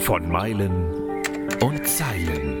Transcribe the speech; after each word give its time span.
Von 0.00 0.28
Meilen 0.28 1.22
und 1.60 1.86
Zeilen. 1.86 2.60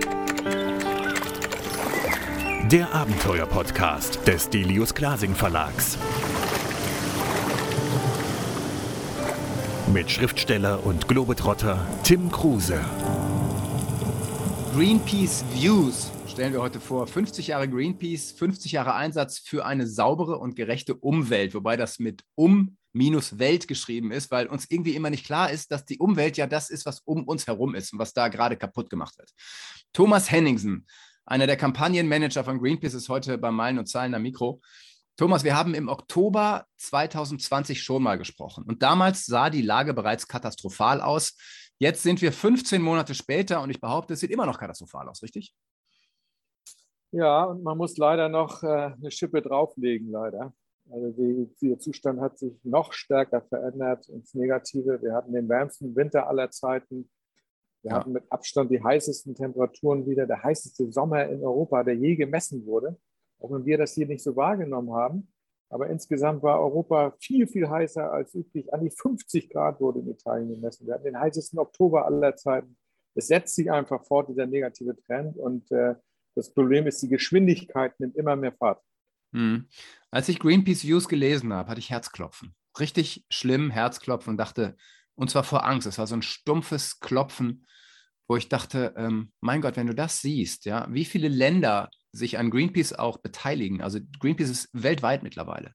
Der 2.70 2.92
Abenteuer-Podcast 2.94 4.26
des 4.26 4.48
Delius 4.50 4.94
Glasing 4.94 5.34
Verlags. 5.34 5.98
Mit 9.92 10.10
Schriftsteller 10.10 10.84
und 10.84 11.06
Globetrotter 11.06 11.86
Tim 12.02 12.30
Kruse. 12.32 12.80
Greenpeace 14.74 15.44
Views 15.52 16.10
stellen 16.26 16.52
wir 16.52 16.62
heute 16.62 16.80
vor. 16.80 17.06
50 17.06 17.46
Jahre 17.46 17.68
Greenpeace, 17.68 18.32
50 18.32 18.72
Jahre 18.72 18.94
Einsatz 18.94 19.38
für 19.38 19.64
eine 19.64 19.86
saubere 19.86 20.38
und 20.38 20.56
gerechte 20.56 20.94
Umwelt, 20.94 21.54
wobei 21.54 21.76
das 21.76 21.98
mit 22.00 22.24
um 22.34 22.76
minus 22.94 23.38
Welt 23.38 23.68
geschrieben 23.68 24.12
ist, 24.12 24.30
weil 24.30 24.46
uns 24.46 24.70
irgendwie 24.70 24.94
immer 24.94 25.10
nicht 25.10 25.26
klar 25.26 25.50
ist, 25.50 25.70
dass 25.70 25.84
die 25.84 25.98
Umwelt 25.98 26.36
ja 26.36 26.46
das 26.46 26.70
ist, 26.70 26.86
was 26.86 27.00
um 27.00 27.24
uns 27.24 27.46
herum 27.46 27.74
ist 27.74 27.92
und 27.92 27.98
was 27.98 28.14
da 28.14 28.28
gerade 28.28 28.56
kaputt 28.56 28.88
gemacht 28.88 29.18
wird. 29.18 29.30
Thomas 29.92 30.30
Henningsen, 30.30 30.86
einer 31.26 31.46
der 31.46 31.56
Kampagnenmanager 31.56 32.44
von 32.44 32.58
Greenpeace, 32.58 32.94
ist 32.94 33.08
heute 33.08 33.36
bei 33.36 33.50
Meilen 33.50 33.78
und 33.78 33.86
Zahlen 33.86 34.14
am 34.14 34.22
Mikro. 34.22 34.60
Thomas, 35.16 35.44
wir 35.44 35.56
haben 35.56 35.74
im 35.74 35.88
Oktober 35.88 36.66
2020 36.78 37.82
schon 37.82 38.02
mal 38.02 38.16
gesprochen 38.16 38.64
und 38.64 38.82
damals 38.82 39.26
sah 39.26 39.50
die 39.50 39.62
Lage 39.62 39.92
bereits 39.92 40.26
katastrophal 40.28 41.00
aus. 41.00 41.36
Jetzt 41.78 42.02
sind 42.02 42.22
wir 42.22 42.32
15 42.32 42.80
Monate 42.80 43.14
später 43.14 43.60
und 43.60 43.70
ich 43.70 43.80
behaupte, 43.80 44.14
es 44.14 44.20
sieht 44.20 44.30
immer 44.30 44.46
noch 44.46 44.58
katastrophal 44.58 45.08
aus, 45.08 45.22
richtig? 45.22 45.54
Ja, 47.10 47.44
und 47.44 47.62
man 47.62 47.76
muss 47.78 47.96
leider 47.96 48.28
noch 48.28 48.62
äh, 48.62 48.66
eine 48.66 49.10
Schippe 49.10 49.40
drauflegen, 49.40 50.10
leider. 50.10 50.52
Also 50.90 51.10
die, 51.10 51.48
der 51.62 51.78
Zustand 51.78 52.20
hat 52.20 52.38
sich 52.38 52.52
noch 52.62 52.92
stärker 52.92 53.40
verändert 53.42 54.08
ins 54.08 54.34
Negative. 54.34 55.00
Wir 55.02 55.14
hatten 55.14 55.32
den 55.32 55.48
wärmsten 55.48 55.96
Winter 55.96 56.28
aller 56.28 56.50
Zeiten. 56.50 57.10
Wir 57.82 57.90
ja. 57.90 57.98
hatten 57.98 58.12
mit 58.12 58.30
Abstand 58.30 58.70
die 58.70 58.82
heißesten 58.82 59.34
Temperaturen 59.34 60.06
wieder, 60.06 60.26
der 60.26 60.42
heißeste 60.42 60.90
Sommer 60.90 61.26
in 61.28 61.42
Europa, 61.42 61.82
der 61.84 61.94
je 61.94 62.16
gemessen 62.16 62.66
wurde. 62.66 62.96
Auch 63.40 63.50
wenn 63.50 63.64
wir 63.64 63.78
das 63.78 63.94
hier 63.94 64.06
nicht 64.06 64.22
so 64.22 64.36
wahrgenommen 64.36 64.92
haben. 64.92 65.28
Aber 65.70 65.88
insgesamt 65.88 66.42
war 66.42 66.60
Europa 66.60 67.14
viel, 67.18 67.46
viel 67.46 67.68
heißer 67.68 68.12
als 68.12 68.34
üblich. 68.34 68.72
An 68.72 68.84
die 68.84 68.90
50 68.90 69.50
Grad 69.50 69.80
wurde 69.80 70.00
in 70.00 70.08
Italien 70.08 70.48
gemessen. 70.48 70.86
Wir 70.86 70.94
hatten 70.94 71.04
den 71.04 71.18
heißesten 71.18 71.58
Oktober 71.58 72.04
aller 72.04 72.36
Zeiten. 72.36 72.76
Es 73.14 73.28
setzt 73.28 73.54
sich 73.54 73.70
einfach 73.70 74.04
fort, 74.04 74.28
dieser 74.28 74.46
negative 74.46 74.96
Trend. 74.96 75.36
Und 75.36 75.70
äh, 75.72 75.94
das 76.34 76.52
Problem 76.52 76.86
ist, 76.86 77.02
die 77.02 77.08
Geschwindigkeit 77.08 77.98
nimmt 77.98 78.16
immer 78.16 78.36
mehr 78.36 78.52
Fahrt. 78.52 78.82
Als 80.14 80.28
ich 80.28 80.38
Greenpeace 80.38 80.84
Views 80.84 81.08
gelesen 81.08 81.52
habe, 81.52 81.68
hatte 81.68 81.80
ich 81.80 81.90
Herzklopfen. 81.90 82.54
Richtig 82.78 83.24
schlimm 83.30 83.72
Herzklopfen 83.72 84.30
und 84.30 84.36
dachte, 84.36 84.76
und 85.16 85.28
zwar 85.28 85.42
vor 85.42 85.66
Angst. 85.66 85.88
Es 85.88 85.98
war 85.98 86.06
so 86.06 86.14
ein 86.14 86.22
stumpfes 86.22 87.00
Klopfen, 87.00 87.66
wo 88.28 88.36
ich 88.36 88.48
dachte, 88.48 88.94
ähm, 88.96 89.32
mein 89.40 89.60
Gott, 89.60 89.76
wenn 89.76 89.88
du 89.88 89.94
das 89.94 90.20
siehst, 90.20 90.66
ja, 90.66 90.86
wie 90.88 91.04
viele 91.04 91.26
Länder 91.26 91.90
sich 92.12 92.38
an 92.38 92.52
Greenpeace 92.52 92.92
auch 92.92 93.18
beteiligen. 93.18 93.82
Also 93.82 93.98
Greenpeace 94.20 94.50
ist 94.50 94.68
weltweit 94.72 95.24
mittlerweile. 95.24 95.74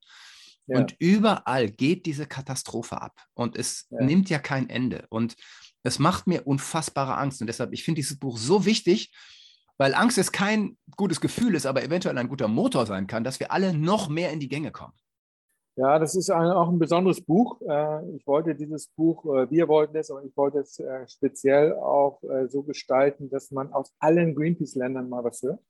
Ja. 0.68 0.80
Und 0.80 0.96
überall 1.00 1.70
geht 1.70 2.06
diese 2.06 2.26
Katastrophe 2.26 3.02
ab. 3.02 3.20
Und 3.34 3.58
es 3.58 3.88
ja. 3.90 4.06
nimmt 4.06 4.30
ja 4.30 4.40
kein 4.40 4.70
Ende. 4.70 5.06
Und 5.10 5.36
es 5.84 6.00
macht 6.00 6.28
mir 6.28 6.48
unfassbare 6.48 7.18
Angst. 7.18 7.42
Und 7.42 7.48
deshalb, 7.48 7.74
ich 7.74 7.84
finde 7.84 8.00
dieses 8.00 8.18
Buch 8.18 8.38
so 8.38 8.64
wichtig, 8.64 9.12
weil 9.80 9.96
Angst 9.96 10.18
ist 10.18 10.34
kein 10.34 10.78
gutes 10.98 11.22
Gefühl, 11.22 11.56
ist 11.56 11.66
aber 11.66 11.84
eventuell 11.84 12.18
ein 12.18 12.28
guter 12.28 12.50
Motor 12.50 12.86
sein 12.86 13.08
kann, 13.08 13.24
dass 13.24 13.40
wir 13.40 13.52
alle 13.52 13.74
noch 13.74 14.10
mehr 14.10 14.32
in 14.32 14.40
die 14.40 14.50
Gänge 14.50 14.72
kommen. 14.72 14.94
Ja, 15.78 15.98
das 15.98 16.14
ist 16.16 16.30
ein, 16.30 16.48
auch 16.48 16.68
ein 16.68 16.78
besonderes 16.78 17.22
Buch. 17.22 17.62
Äh, 17.62 18.18
ich 18.18 18.28
wollte 18.28 18.54
dieses 18.54 18.88
Buch, 18.88 19.24
äh, 19.34 19.50
wir 19.50 19.70
wollten 19.70 19.96
es, 19.96 20.12
aber 20.12 20.22
ich 20.26 20.36
wollte 20.36 20.60
es 20.60 20.78
äh, 20.80 21.08
speziell 21.08 21.74
auch 21.76 22.22
so 22.50 22.64
gestalten, 22.64 23.30
dass 23.30 23.52
man 23.52 23.72
aus 23.72 23.94
allen 24.00 24.36
Greenpeace-Ländern 24.36 25.08
mal 25.08 25.24
was 25.24 25.42
hört. 25.42 25.62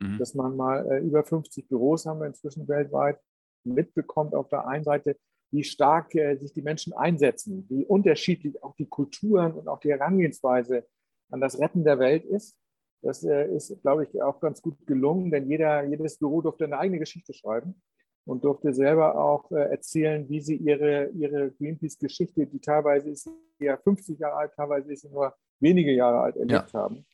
Mhm. 0.00 0.16
Dass 0.16 0.34
man 0.34 0.56
mal 0.56 1.02
über 1.02 1.22
50 1.22 1.68
Büros 1.68 2.06
haben 2.06 2.20
wir 2.20 2.26
inzwischen 2.26 2.66
weltweit 2.66 3.20
mitbekommt 3.64 4.34
auf 4.34 4.48
der 4.48 4.66
einen 4.66 4.84
Seite, 4.84 5.18
wie 5.50 5.64
stark 5.64 6.12
sich 6.12 6.54
die 6.54 6.62
Menschen 6.62 6.94
einsetzen, 6.94 7.66
wie 7.68 7.84
unterschiedlich 7.84 8.62
auch 8.62 8.74
die 8.76 8.86
Kulturen 8.88 9.52
und 9.52 9.68
auch 9.68 9.80
die 9.80 9.90
Herangehensweise 9.90 10.86
an 11.30 11.42
das 11.42 11.58
Retten 11.58 11.84
der 11.84 11.98
Welt 11.98 12.24
ist. 12.24 12.56
Das 13.02 13.24
äh, 13.24 13.46
ist, 13.54 13.80
glaube 13.82 14.04
ich, 14.04 14.22
auch 14.22 14.40
ganz 14.40 14.60
gut 14.60 14.86
gelungen, 14.86 15.30
denn 15.30 15.48
jeder, 15.48 15.84
jedes 15.84 16.18
Büro 16.18 16.42
durfte 16.42 16.64
eine 16.64 16.78
eigene 16.78 16.98
Geschichte 16.98 17.32
schreiben 17.32 17.80
und 18.26 18.44
durfte 18.44 18.74
selber 18.74 19.16
auch 19.16 19.50
äh, 19.50 19.70
erzählen, 19.70 20.28
wie 20.28 20.40
sie 20.40 20.56
ihre, 20.56 21.08
ihre 21.10 21.50
Greenpeace-Geschichte, 21.52 22.46
die 22.46 22.60
teilweise 22.60 23.10
ist 23.10 23.30
ja 23.58 23.76
50 23.76 24.18
Jahre 24.18 24.36
alt, 24.36 24.52
teilweise 24.54 24.92
ist 24.92 25.02
sie 25.02 25.08
nur 25.08 25.34
wenige 25.60 25.92
Jahre 25.92 26.20
alt, 26.20 26.36
erlebt 26.36 26.72
ja. 26.72 26.80
haben. 26.80 27.06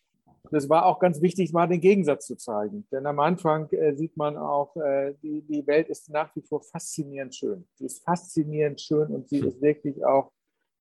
Das 0.51 0.69
war 0.69 0.87
auch 0.87 1.01
ganz 1.01 1.21
wichtig, 1.21 1.53
mal 1.53 1.67
den 1.67 1.81
Gegensatz 1.81 2.27
zu 2.27 2.37
zeigen. 2.37 2.87
Denn 2.93 3.05
am 3.07 3.19
Anfang 3.19 3.69
äh, 3.71 3.95
sieht 3.97 4.17
man 4.17 4.37
auch, 4.37 4.75
die, 5.23 5.43
die 5.43 5.67
Welt 5.67 5.89
ist 5.89 6.09
nach 6.09 6.35
wie 6.37 6.43
vor 6.43 6.63
faszinierend 6.63 7.35
schön. 7.35 7.67
Sie 7.75 7.87
ist 7.87 8.05
faszinierend 8.05 8.81
schön 8.81 9.09
und 9.09 9.29
sie 9.29 9.41
hm. 9.41 9.49
ist 9.49 9.61
wirklich 9.61 10.05
auch 10.05 10.31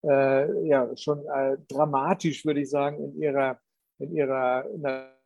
äh, 0.03 0.67
ja, 0.67 0.95
schon 0.95 1.25
äh, 1.25 1.57
dramatisch, 1.67 2.45
würde 2.45 2.61
ich 2.61 2.69
sagen, 2.69 3.03
in 3.03 3.21
ihrer 3.21 3.59
in 4.00 4.11
ihrer 4.11 4.66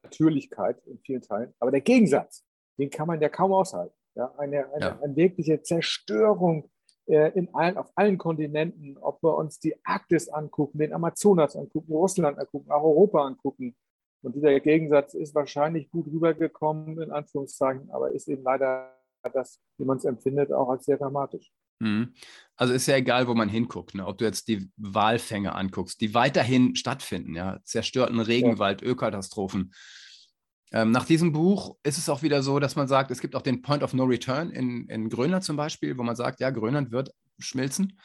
Natürlichkeit 0.04 0.86
in 0.86 1.00
vielen 1.00 1.22
Teilen. 1.22 1.54
Aber 1.60 1.72
der 1.72 1.82
Gegensatz, 1.82 2.46
den 2.78 2.90
kann 2.90 3.08
man 3.08 3.22
ja 3.22 3.30
kaum 3.30 3.52
aushalten. 3.52 3.96
Ja, 4.16 4.34
eine, 4.38 4.72
eine, 4.74 4.86
ja. 4.86 5.00
eine 5.02 5.16
wirkliche 5.16 5.62
Zerstörung 5.62 6.70
äh, 7.06 7.32
in 7.38 7.54
allen, 7.54 7.78
auf 7.78 7.92
allen 7.96 8.18
Kontinenten, 8.18 8.98
ob 8.98 9.24
wir 9.24 9.36
uns 9.36 9.60
die 9.60 9.76
Arktis 9.86 10.30
angucken, 10.30 10.80
den 10.80 10.94
Amazonas 10.94 11.56
angucken, 11.56 11.92
Russland 11.92 12.38
angucken, 12.38 12.72
auch 12.72 12.84
Europa 12.84 13.26
angucken. 13.26 13.76
Und 14.22 14.36
dieser 14.36 14.60
Gegensatz 14.60 15.14
ist 15.14 15.34
wahrscheinlich 15.34 15.90
gut 15.90 16.08
rübergekommen, 16.08 17.02
in 17.02 17.12
Anführungszeichen, 17.12 17.90
aber 17.92 18.12
ist 18.12 18.28
eben 18.28 18.44
leider 18.44 18.94
das, 19.34 19.62
wie 19.78 19.86
man 19.86 19.98
es 19.98 20.06
empfindet, 20.06 20.52
auch 20.52 20.70
als 20.70 20.86
sehr 20.86 20.98
dramatisch. 20.98 21.52
Mhm. 21.80 22.14
Also 22.56 22.74
ist 22.74 22.88
ja 22.88 22.98
egal, 22.98 23.28
wo 23.28 23.34
man 23.34 23.48
hinguckt, 23.48 23.96
ne? 23.96 24.06
ob 24.06 24.18
du 24.18 24.26
jetzt 24.26 24.50
die 24.50 24.70
Walfänge 24.76 25.56
anguckst, 25.56 26.02
die 26.02 26.14
weiterhin 26.14 26.76
stattfinden, 26.76 27.34
ja, 27.34 27.60
zerstörten 27.64 28.20
Regenwald, 28.20 28.82
ja. 28.82 28.88
Ölkatastrophen. 28.90 29.74
Ähm, 30.72 30.92
nach 30.92 31.06
diesem 31.06 31.32
Buch 31.32 31.78
ist 31.84 31.98
es 31.98 32.10
auch 32.10 32.22
wieder 32.22 32.44
so, 32.44 32.60
dass 32.60 32.76
man 32.76 32.88
sagt, 32.88 33.12
es 33.12 33.22
gibt 33.22 33.36
auch 33.36 33.42
den 33.42 33.62
Point 33.62 33.82
of 33.82 33.94
No 33.94 34.04
Return 34.04 34.52
in, 34.52 34.88
in 34.88 35.10
Grönland 35.10 35.44
zum 35.44 35.56
Beispiel, 35.56 35.98
wo 35.98 36.04
man 36.04 36.16
sagt, 36.16 36.42
ja, 36.42 36.50
Grönland 36.50 36.92
wird 36.92 37.12
schmilzen. 37.40 37.98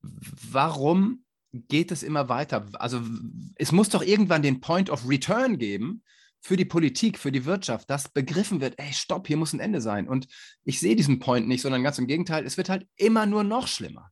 Warum 0.00 1.24
geht 1.52 1.90
es 1.90 2.02
immer 2.02 2.28
weiter? 2.28 2.66
Also 2.74 3.00
es 3.56 3.72
muss 3.72 3.88
doch 3.88 4.02
irgendwann 4.02 4.42
den 4.42 4.60
Point 4.60 4.88
of 4.88 5.08
Return 5.08 5.58
geben, 5.58 6.02
für 6.40 6.56
die 6.56 6.64
Politik, 6.64 7.18
für 7.18 7.32
die 7.32 7.44
Wirtschaft, 7.44 7.90
dass 7.90 8.08
begriffen 8.08 8.60
wird, 8.60 8.74
ey, 8.78 8.92
stopp, 8.92 9.26
hier 9.26 9.36
muss 9.36 9.52
ein 9.52 9.60
Ende 9.60 9.80
sein. 9.80 10.08
Und 10.08 10.28
ich 10.64 10.80
sehe 10.80 10.96
diesen 10.96 11.18
Point 11.18 11.48
nicht, 11.48 11.62
sondern 11.62 11.82
ganz 11.82 11.98
im 11.98 12.06
Gegenteil, 12.06 12.44
es 12.44 12.56
wird 12.56 12.68
halt 12.68 12.86
immer 12.96 13.26
nur 13.26 13.44
noch 13.44 13.66
schlimmer. 13.66 14.10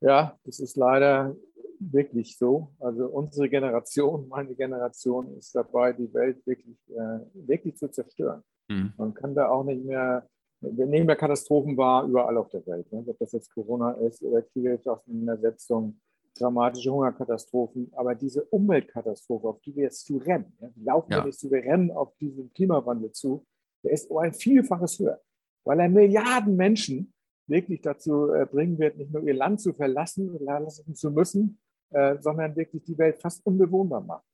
Ja, 0.00 0.38
das 0.44 0.60
ist 0.60 0.76
leider 0.76 1.36
wirklich 1.78 2.36
so. 2.36 2.72
Also 2.78 3.06
unsere 3.06 3.48
Generation, 3.48 4.28
meine 4.28 4.54
Generation 4.54 5.36
ist 5.36 5.54
dabei, 5.54 5.92
die 5.92 6.12
Welt 6.12 6.44
wirklich, 6.46 6.76
äh, 6.88 7.20
wirklich 7.34 7.76
zu 7.76 7.90
zerstören. 7.90 8.42
Mhm. 8.68 8.92
Man 8.96 9.14
kann 9.14 9.34
da 9.34 9.48
auch 9.48 9.64
nicht 9.64 9.84
mehr, 9.84 10.28
wir 10.60 10.86
nehmen 10.86 11.08
ja 11.08 11.14
Katastrophen 11.14 11.76
wahr 11.76 12.04
überall 12.04 12.36
auf 12.36 12.50
der 12.50 12.66
Welt. 12.66 12.90
Ne? 12.92 13.02
Ob 13.06 13.18
das 13.18 13.32
jetzt 13.32 13.52
Corona 13.52 13.92
ist 13.92 14.22
oder 14.22 14.42
Kriegsaußensetzung, 14.42 15.98
dramatische 16.40 16.92
Hungerkatastrophen, 16.92 17.92
aber 17.94 18.14
diese 18.14 18.44
Umweltkatastrophe, 18.44 19.48
auf 19.48 19.60
die 19.60 19.76
wir 19.76 19.84
jetzt 19.84 20.06
zu 20.06 20.18
rennen, 20.18 20.56
ja, 20.60 20.70
laufen 20.76 21.12
ja. 21.12 21.18
wir 21.18 21.26
nicht 21.26 21.44
rennen 21.50 21.90
auf 21.90 22.16
diesen 22.16 22.52
Klimawandel 22.52 23.12
zu, 23.12 23.46
der 23.82 23.92
ist 23.92 24.10
um 24.10 24.18
ein 24.18 24.32
Vielfaches 24.32 24.98
höher, 24.98 25.20
weil 25.64 25.80
er 25.80 25.88
Milliarden 25.88 26.56
Menschen 26.56 27.12
wirklich 27.46 27.80
dazu 27.80 28.32
äh, 28.32 28.46
bringen 28.46 28.78
wird, 28.78 28.96
nicht 28.96 29.12
nur 29.12 29.22
ihr 29.22 29.34
Land 29.34 29.60
zu 29.60 29.72
verlassen, 29.72 30.38
verlassen 30.38 30.94
zu 30.94 31.10
müssen, 31.10 31.60
äh, 31.90 32.16
sondern 32.20 32.54
wirklich 32.56 32.84
die 32.84 32.96
Welt 32.96 33.20
fast 33.20 33.44
unbewohnbar 33.44 34.00
macht. 34.00 34.24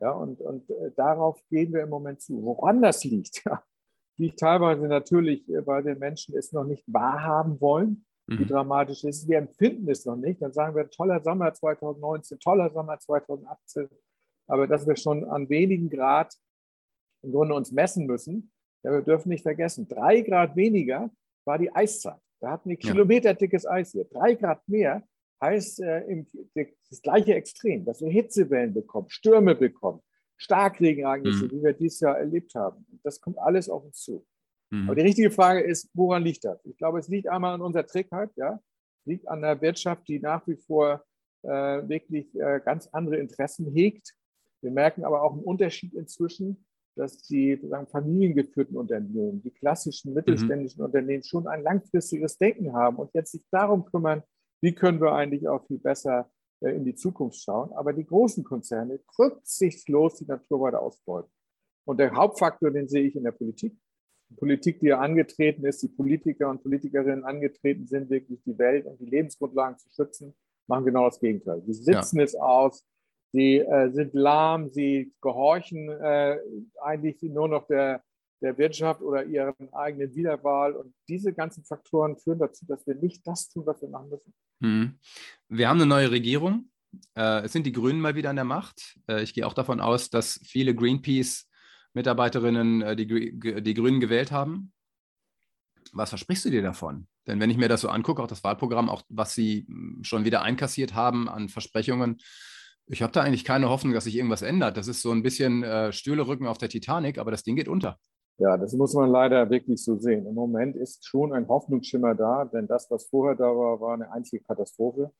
Ja, 0.00 0.12
und 0.12 0.40
und 0.40 0.68
äh, 0.70 0.90
darauf 0.96 1.40
gehen 1.48 1.72
wir 1.72 1.82
im 1.82 1.90
Moment 1.90 2.20
zu. 2.20 2.42
Woran 2.42 2.82
das 2.82 3.04
liegt, 3.04 3.42
ja, 3.46 3.62
liegt 4.16 4.38
teilweise 4.38 4.86
natürlich, 4.86 5.48
äh, 5.48 5.66
weil 5.66 5.84
wir 5.84 5.96
Menschen 5.96 6.36
es 6.36 6.52
noch 6.52 6.64
nicht 6.64 6.84
wahrhaben 6.86 7.60
wollen, 7.60 8.04
wie 8.26 8.44
mhm. 8.44 8.48
dramatisch 8.48 9.04
ist 9.04 9.22
es. 9.22 9.28
Wir 9.28 9.38
empfinden 9.38 9.88
es 9.90 10.04
noch 10.04 10.16
nicht. 10.16 10.40
Dann 10.40 10.52
sagen 10.52 10.74
wir, 10.74 10.88
toller 10.88 11.20
Sommer 11.22 11.52
2019, 11.52 12.38
toller 12.38 12.70
Sommer 12.70 12.98
2018. 12.98 13.88
Aber 14.46 14.66
dass 14.66 14.86
wir 14.86 14.96
schon 14.96 15.24
an 15.24 15.48
wenigen 15.48 15.90
Grad 15.90 16.34
im 17.22 17.32
Grunde 17.32 17.54
uns 17.54 17.72
messen 17.72 18.06
müssen, 18.06 18.50
ja, 18.82 18.92
wir 18.92 19.02
dürfen 19.02 19.30
nicht 19.30 19.42
vergessen, 19.42 19.88
drei 19.88 20.20
Grad 20.20 20.56
weniger 20.56 21.10
war 21.46 21.58
die 21.58 21.74
Eiszeit. 21.74 22.20
Da 22.40 22.50
hatten 22.50 22.68
wir 22.68 22.76
kilometerdickes 22.76 23.66
Eis 23.66 23.92
hier. 23.92 24.04
Drei 24.04 24.34
Grad 24.34 24.66
mehr 24.68 25.02
heißt 25.40 25.80
äh, 25.80 26.00
im, 26.00 26.26
das 26.54 27.00
gleiche 27.02 27.34
Extrem, 27.34 27.84
dass 27.84 28.02
wir 28.02 28.10
Hitzewellen 28.10 28.74
bekommen, 28.74 29.08
Stürme 29.08 29.54
bekommen, 29.54 30.00
Starkregenereignisse, 30.36 31.46
mhm. 31.46 31.50
wie 31.52 31.62
wir 31.62 31.72
dieses 31.72 32.00
Jahr 32.00 32.18
erlebt 32.18 32.54
haben. 32.54 32.86
Das 33.02 33.20
kommt 33.20 33.38
alles 33.38 33.68
auf 33.68 33.84
uns 33.84 34.00
zu. 34.00 34.26
Mhm. 34.74 34.88
Aber 34.88 34.96
die 34.96 35.02
richtige 35.02 35.30
Frage 35.30 35.60
ist, 35.60 35.88
woran 35.94 36.22
liegt 36.24 36.44
das? 36.44 36.64
Ich 36.64 36.76
glaube, 36.76 36.98
es 36.98 37.08
liegt 37.08 37.28
einmal 37.28 37.54
an 37.54 37.62
unserer 37.62 37.86
Trägheit, 37.86 38.30
ja. 38.36 38.60
Es 39.00 39.06
liegt 39.06 39.28
an 39.28 39.42
der 39.42 39.60
Wirtschaft, 39.60 40.08
die 40.08 40.18
nach 40.18 40.46
wie 40.46 40.56
vor 40.56 41.04
äh, 41.42 41.48
wirklich 41.88 42.34
äh, 42.34 42.60
ganz 42.64 42.88
andere 42.88 43.16
Interessen 43.16 43.70
hegt. 43.72 44.14
Wir 44.62 44.70
merken 44.70 45.04
aber 45.04 45.22
auch 45.22 45.32
einen 45.32 45.42
Unterschied 45.42 45.94
inzwischen, 45.94 46.64
dass 46.96 47.18
die 47.18 47.60
sagen, 47.62 47.86
familiengeführten 47.86 48.76
Unternehmen, 48.76 49.42
die 49.42 49.50
klassischen 49.50 50.10
mhm. 50.10 50.16
mittelständischen 50.16 50.80
mhm. 50.80 50.86
Unternehmen 50.86 51.22
schon 51.22 51.46
ein 51.46 51.62
langfristiges 51.62 52.38
Denken 52.38 52.72
haben 52.72 52.96
und 52.96 53.10
jetzt 53.14 53.32
sich 53.32 53.44
darum 53.50 53.84
kümmern, 53.84 54.22
wie 54.62 54.74
können 54.74 55.00
wir 55.00 55.12
eigentlich 55.12 55.46
auch 55.48 55.66
viel 55.66 55.78
besser 55.78 56.30
äh, 56.60 56.70
in 56.70 56.84
die 56.84 56.94
Zukunft 56.94 57.42
schauen. 57.42 57.72
Aber 57.74 57.92
die 57.92 58.06
großen 58.06 58.42
Konzerne 58.42 59.00
rücksichtslos 59.18 60.16
die 60.16 60.26
Natur 60.26 60.60
weiter 60.60 60.80
ausbeuten. 60.80 61.30
Und 61.86 61.98
der 61.98 62.14
Hauptfaktor, 62.14 62.70
den 62.70 62.88
sehe 62.88 63.02
ich 63.02 63.14
in 63.14 63.24
der 63.24 63.32
Politik. 63.32 63.76
Politik, 64.36 64.80
die 64.80 64.86
ja 64.86 65.00
angetreten 65.00 65.64
ist, 65.64 65.82
die 65.82 65.88
Politiker 65.88 66.48
und 66.50 66.62
Politikerinnen 66.62 67.24
angetreten 67.24 67.86
sind, 67.86 68.10
wirklich 68.10 68.40
die 68.44 68.58
Welt 68.58 68.86
und 68.86 69.00
die 69.00 69.06
Lebensgrundlagen 69.06 69.78
zu 69.78 69.88
schützen, 69.94 70.34
machen 70.66 70.84
genau 70.84 71.06
das 71.06 71.20
Gegenteil. 71.20 71.62
Sie 71.66 71.74
sitzen 71.74 72.18
ja. 72.18 72.24
es 72.24 72.34
aus, 72.34 72.84
sie 73.32 73.58
äh, 73.58 73.90
sind 73.92 74.14
lahm, 74.14 74.70
sie 74.70 75.12
gehorchen 75.20 75.88
äh, 75.88 76.38
eigentlich 76.82 77.22
nur 77.22 77.48
noch 77.48 77.66
der, 77.66 78.02
der 78.40 78.56
Wirtschaft 78.58 79.02
oder 79.02 79.24
ihren 79.24 79.72
eigenen 79.72 80.14
Wiederwahl. 80.14 80.74
Und 80.74 80.94
diese 81.08 81.32
ganzen 81.32 81.64
Faktoren 81.64 82.16
führen 82.16 82.38
dazu, 82.38 82.64
dass 82.66 82.86
wir 82.86 82.94
nicht 82.94 83.26
das 83.26 83.48
tun, 83.48 83.66
was 83.66 83.80
wir 83.82 83.88
machen 83.88 84.10
müssen. 84.10 84.32
Hm. 84.62 84.98
Wir 85.48 85.68
haben 85.68 85.80
eine 85.80 85.86
neue 85.86 86.10
Regierung. 86.10 86.70
Äh, 87.16 87.44
es 87.44 87.52
sind 87.52 87.66
die 87.66 87.72
Grünen 87.72 88.00
mal 88.00 88.14
wieder 88.14 88.30
an 88.30 88.36
der 88.36 88.44
Macht. 88.44 88.98
Äh, 89.08 89.22
ich 89.22 89.34
gehe 89.34 89.46
auch 89.46 89.54
davon 89.54 89.80
aus, 89.80 90.10
dass 90.10 90.40
viele 90.44 90.74
Greenpeace-Mitarbeiterinnen 90.74 91.53
äh, 91.94 92.96
die, 92.96 93.62
die 93.62 93.74
Grünen 93.74 94.00
gewählt 94.00 94.32
haben. 94.32 94.72
Was 95.92 96.10
versprichst 96.10 96.44
du 96.44 96.50
dir 96.50 96.62
davon? 96.62 97.06
Denn 97.26 97.40
wenn 97.40 97.50
ich 97.50 97.56
mir 97.56 97.68
das 97.68 97.80
so 97.80 97.88
angucke, 97.88 98.22
auch 98.22 98.26
das 98.26 98.44
Wahlprogramm, 98.44 98.88
auch 98.88 99.02
was 99.08 99.34
sie 99.34 99.66
hm, 99.66 100.00
schon 100.02 100.24
wieder 100.24 100.42
einkassiert 100.42 100.94
haben 100.94 101.28
an 101.28 101.48
Versprechungen, 101.48 102.18
ich 102.86 103.02
habe 103.02 103.12
da 103.12 103.22
eigentlich 103.22 103.44
keine 103.44 103.70
Hoffnung, 103.70 103.94
dass 103.94 104.04
sich 104.04 104.16
irgendwas 104.16 104.42
ändert. 104.42 104.76
Das 104.76 104.88
ist 104.88 105.00
so 105.00 105.10
ein 105.10 105.22
bisschen 105.22 105.62
äh, 105.62 105.92
Stühlerücken 105.92 106.46
auf 106.46 106.58
der 106.58 106.68
Titanic, 106.68 107.18
aber 107.18 107.30
das 107.30 107.42
Ding 107.42 107.56
geht 107.56 107.68
unter. 107.68 107.98
Ja, 108.38 108.58
das 108.58 108.72
muss 108.72 108.94
man 108.94 109.10
leider 109.10 109.48
wirklich 109.48 109.82
so 109.82 109.96
sehen. 109.96 110.26
Im 110.26 110.34
Moment 110.34 110.76
ist 110.76 111.06
schon 111.06 111.32
ein 111.32 111.48
Hoffnungsschimmer 111.48 112.14
da, 112.14 112.44
denn 112.44 112.66
das, 112.66 112.90
was 112.90 113.06
vorher 113.06 113.36
da 113.36 113.44
war, 113.44 113.80
war 113.80 113.94
eine 113.94 114.10
einzige 114.12 114.42
Katastrophe. 114.44 115.12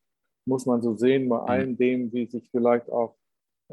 Muss 0.46 0.66
man 0.66 0.82
so 0.82 0.94
sehen, 0.94 1.28
bei 1.28 1.40
mhm. 1.40 1.48
allem 1.48 1.76
dem, 1.76 2.12
wie 2.12 2.26
sich 2.26 2.50
vielleicht 2.50 2.90
auch 2.90 3.16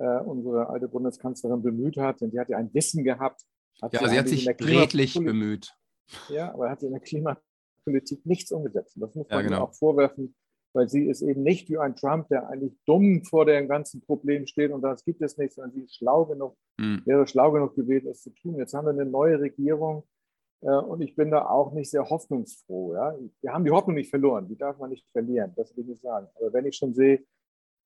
äh, 0.02 0.24
unsere 0.24 0.70
alte 0.70 0.88
Bundeskanzlerin 0.88 1.62
bemüht 1.62 1.98
hat, 1.98 2.22
denn 2.22 2.32
die 2.32 2.40
hat 2.40 2.50
ja 2.50 2.58
ein 2.58 2.74
Wissen 2.74 3.04
gehabt. 3.04 3.42
Hat 3.82 3.94
ja, 3.94 4.08
sie 4.08 4.20
hat 4.20 4.28
sich 4.28 4.48
redlich 4.48 5.14
bemüht. 5.14 5.74
Ja, 6.30 6.54
aber 6.54 6.70
hat 6.70 6.82
sie 6.82 6.88
in 6.88 6.94
der 6.94 7.02
Klimapolitik 7.02 8.26
nichts 8.26 8.52
umgesetzt. 8.52 8.98
das 9.00 9.16
muss 9.16 9.30
man 9.30 9.40
ja, 9.40 9.48
genau. 9.48 9.64
auch 9.64 9.74
vorwerfen 9.74 10.36
weil 10.74 10.88
sie 10.88 11.08
ist 11.08 11.22
eben 11.22 11.44
nicht 11.44 11.70
wie 11.70 11.78
ein 11.78 11.96
Trump, 11.96 12.28
der 12.30 12.48
eigentlich 12.50 12.74
dumm 12.86 13.24
vor 13.24 13.46
dem 13.46 13.68
ganzen 13.68 14.02
Problem 14.02 14.48
steht 14.48 14.72
und 14.72 14.82
das 14.82 15.04
gibt 15.04 15.22
es 15.22 15.38
nicht, 15.38 15.54
sondern 15.54 15.74
sie 15.74 15.82
ist 15.82 15.96
schlau 15.96 16.26
genug, 16.26 16.56
mhm. 16.78 17.02
wäre 17.06 17.28
schlau 17.28 17.52
genug 17.52 17.76
gewesen, 17.76 18.10
es 18.10 18.22
zu 18.22 18.30
tun. 18.32 18.58
Jetzt 18.58 18.74
haben 18.74 18.86
wir 18.86 18.92
eine 18.92 19.06
neue 19.06 19.40
Regierung 19.40 20.04
äh, 20.62 20.72
und 20.72 21.02
ich 21.02 21.16
bin 21.16 21.32
da 21.32 21.48
auch 21.48 21.74
nicht 21.74 21.90
sehr 21.90 22.10
hoffnungsfroh. 22.10 22.94
Ja? 22.94 23.16
Wir 23.42 23.54
haben 23.54 23.66
die 23.66 23.72
Hoffnung 23.72 23.96
nicht 23.96 24.10
verloren, 24.10 24.48
die 24.48 24.58
darf 24.58 24.78
man 24.78 24.90
nicht 24.90 25.06
verlieren, 25.12 25.54
das 25.56 25.76
will 25.76 25.90
ich 25.90 26.00
sagen. 26.00 26.28
Aber 26.36 26.54
wenn 26.54 26.66
ich 26.66 26.76
schon 26.76 26.94
sehe, 26.94 27.24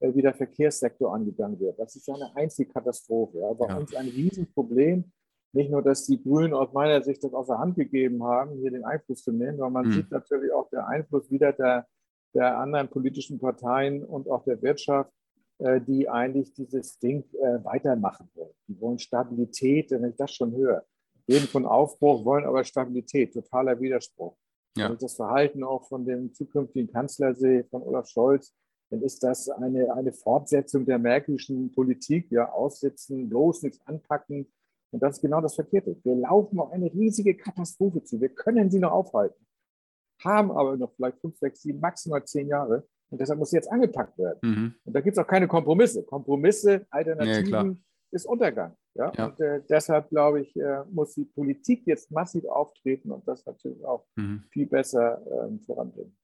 wie 0.00 0.22
der 0.22 0.34
Verkehrssektor 0.34 1.14
angegangen 1.14 1.58
wird, 1.58 1.78
das 1.78 1.96
ist 1.96 2.06
ja 2.06 2.14
eine 2.14 2.34
einzige 2.36 2.70
Katastrophe. 2.70 3.38
Ja? 3.40 3.52
Bei 3.52 3.68
ja. 3.68 3.76
uns 3.78 3.94
ein 3.94 4.08
Riesenproblem. 4.08 5.10
Nicht 5.52 5.70
nur, 5.70 5.80
dass 5.80 6.04
die 6.04 6.22
Grünen 6.22 6.52
aus 6.52 6.72
meiner 6.72 7.02
Sicht 7.02 7.24
das 7.24 7.32
außer 7.32 7.58
Hand 7.58 7.76
gegeben 7.76 8.22
haben, 8.22 8.58
hier 8.58 8.70
den 8.70 8.84
Einfluss 8.84 9.22
zu 9.22 9.32
nehmen, 9.32 9.56
sondern 9.56 9.72
man 9.72 9.86
mhm. 9.86 9.92
sieht 9.92 10.10
natürlich 10.10 10.52
auch 10.52 10.68
der 10.68 10.86
Einfluss 10.86 11.30
wieder 11.30 11.52
der 11.52 11.86
der 12.36 12.58
anderen 12.58 12.88
politischen 12.88 13.38
Parteien 13.38 14.04
und 14.04 14.28
auch 14.28 14.44
der 14.44 14.60
Wirtschaft, 14.62 15.10
äh, 15.58 15.80
die 15.80 16.08
eigentlich 16.08 16.52
dieses 16.52 16.98
Ding 16.98 17.24
äh, 17.32 17.64
weitermachen 17.64 18.28
wollen. 18.34 18.54
Die 18.68 18.78
wollen 18.80 18.98
Stabilität, 18.98 19.90
wenn 19.90 20.10
ich 20.10 20.16
das 20.16 20.32
schon 20.32 20.54
höre. 20.54 20.84
Reden 21.28 21.46
von 21.48 21.66
Aufbruch, 21.66 22.24
wollen 22.24 22.44
aber 22.44 22.62
Stabilität, 22.62 23.32
totaler 23.32 23.80
Widerspruch. 23.80 24.36
Ja. 24.76 24.86
Wenn 24.86 24.92
ich 24.92 25.00
das 25.00 25.16
Verhalten 25.16 25.64
auch 25.64 25.88
von 25.88 26.04
dem 26.04 26.32
zukünftigen 26.34 26.92
Kanzler 26.92 27.34
von 27.70 27.82
Olaf 27.82 28.06
Scholz, 28.06 28.54
dann 28.90 29.02
ist 29.02 29.22
das 29.22 29.48
eine, 29.48 29.92
eine 29.94 30.12
Fortsetzung 30.12 30.86
der 30.86 30.98
märkischen 30.98 31.72
Politik, 31.72 32.30
ja, 32.30 32.50
aussitzen, 32.52 33.28
bloß 33.28 33.62
nichts 33.62 33.80
anpacken. 33.86 34.46
Und 34.92 35.02
das 35.02 35.16
ist 35.16 35.22
genau 35.22 35.40
das 35.40 35.54
Verkehrte. 35.54 35.96
Wir 36.04 36.14
laufen 36.14 36.60
auf 36.60 36.70
eine 36.70 36.92
riesige 36.92 37.36
Katastrophe 37.36 38.04
zu. 38.04 38.20
Wir 38.20 38.28
können 38.28 38.70
sie 38.70 38.78
noch 38.78 38.92
aufhalten 38.92 39.46
haben 40.24 40.50
aber 40.50 40.76
noch 40.76 40.92
vielleicht 40.94 41.18
fünf, 41.20 41.36
sechs, 41.38 41.62
sieben, 41.62 41.80
maximal 41.80 42.24
zehn 42.24 42.48
Jahre. 42.48 42.86
Und 43.08 43.20
deshalb 43.20 43.38
muss 43.38 43.52
jetzt 43.52 43.70
angepackt 43.70 44.18
werden. 44.18 44.38
Mhm. 44.42 44.74
Und 44.84 44.92
da 44.92 45.00
gibt 45.00 45.16
es 45.16 45.22
auch 45.22 45.28
keine 45.28 45.46
Kompromisse. 45.46 46.02
Kompromisse, 46.02 46.86
Alternativen 46.90 47.72
ja, 47.72 47.76
ist 48.10 48.26
Untergang. 48.26 48.74
Ja? 48.94 49.12
ja. 49.16 49.26
Und 49.26 49.40
äh, 49.40 49.62
deshalb, 49.68 50.08
glaube 50.08 50.40
ich, 50.40 50.56
äh, 50.56 50.82
muss 50.90 51.14
die 51.14 51.24
Politik 51.24 51.86
jetzt 51.86 52.10
massiv 52.10 52.44
auftreten 52.46 53.12
und 53.12 53.26
das 53.28 53.46
natürlich 53.46 53.84
auch 53.84 54.06
mhm. 54.16 54.42
viel 54.50 54.66
besser 54.66 55.22
ähm, 55.30 55.60
voranbringen. 55.60 56.16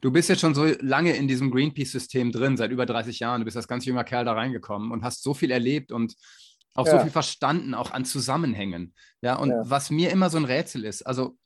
Du 0.00 0.10
bist 0.10 0.28
jetzt 0.28 0.40
schon 0.40 0.54
so 0.54 0.64
lange 0.80 1.14
in 1.14 1.28
diesem 1.28 1.50
Greenpeace-System 1.50 2.32
drin, 2.32 2.56
seit 2.56 2.70
über 2.70 2.86
30 2.86 3.20
Jahren. 3.20 3.40
Du 3.40 3.44
bist 3.44 3.56
als 3.56 3.68
ganz 3.68 3.84
junger 3.84 4.04
Kerl 4.04 4.24
da 4.24 4.32
reingekommen 4.32 4.90
und 4.90 5.04
hast 5.04 5.22
so 5.22 5.34
viel 5.34 5.50
erlebt 5.50 5.92
und 5.92 6.14
auch 6.74 6.86
ja. 6.86 6.92
so 6.92 6.98
viel 7.00 7.10
verstanden, 7.10 7.74
auch 7.74 7.90
an 7.90 8.04
Zusammenhängen. 8.04 8.94
Ja, 9.22 9.36
und 9.36 9.50
ja. 9.50 9.62
was 9.64 9.90
mir 9.90 10.10
immer 10.10 10.30
so 10.30 10.38
ein 10.38 10.44
Rätsel 10.44 10.84
ist, 10.84 11.02
also 11.02 11.36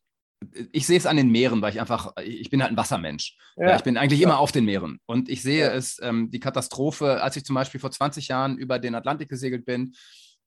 ich 0.73 0.87
sehe 0.87 0.99
es 0.99 1.06
an 1.06 1.17
den 1.17 1.31
Meeren, 1.31 1.62
weil 1.62 1.73
ich 1.73 1.81
einfach, 1.81 2.12
ich 2.23 2.50
bin 2.50 2.62
halt 2.62 2.73
ein 2.73 2.76
Wassermensch. 2.76 3.37
Ja. 3.56 3.71
Ja, 3.71 3.76
ich 3.76 3.82
bin 3.82 3.97
eigentlich 3.97 4.21
ja. 4.21 4.29
immer 4.29 4.38
auf 4.38 4.53
den 4.53 4.65
Meeren. 4.65 5.00
Und 5.06 5.29
ich 5.29 5.43
sehe 5.43 5.71
es, 5.71 5.99
ähm, 6.03 6.31
die 6.31 6.41
Katastrophe, 6.41 7.23
als 7.23 7.37
ich 7.37 7.44
zum 7.44 7.55
Beispiel 7.55 7.81
vor 7.81 7.91
20 7.91 8.29
Jahren 8.29 8.59
über 8.59 8.79
den 8.79 8.94
Atlantik 8.94 9.29
gesegelt 9.29 9.65
bin, 9.65 9.94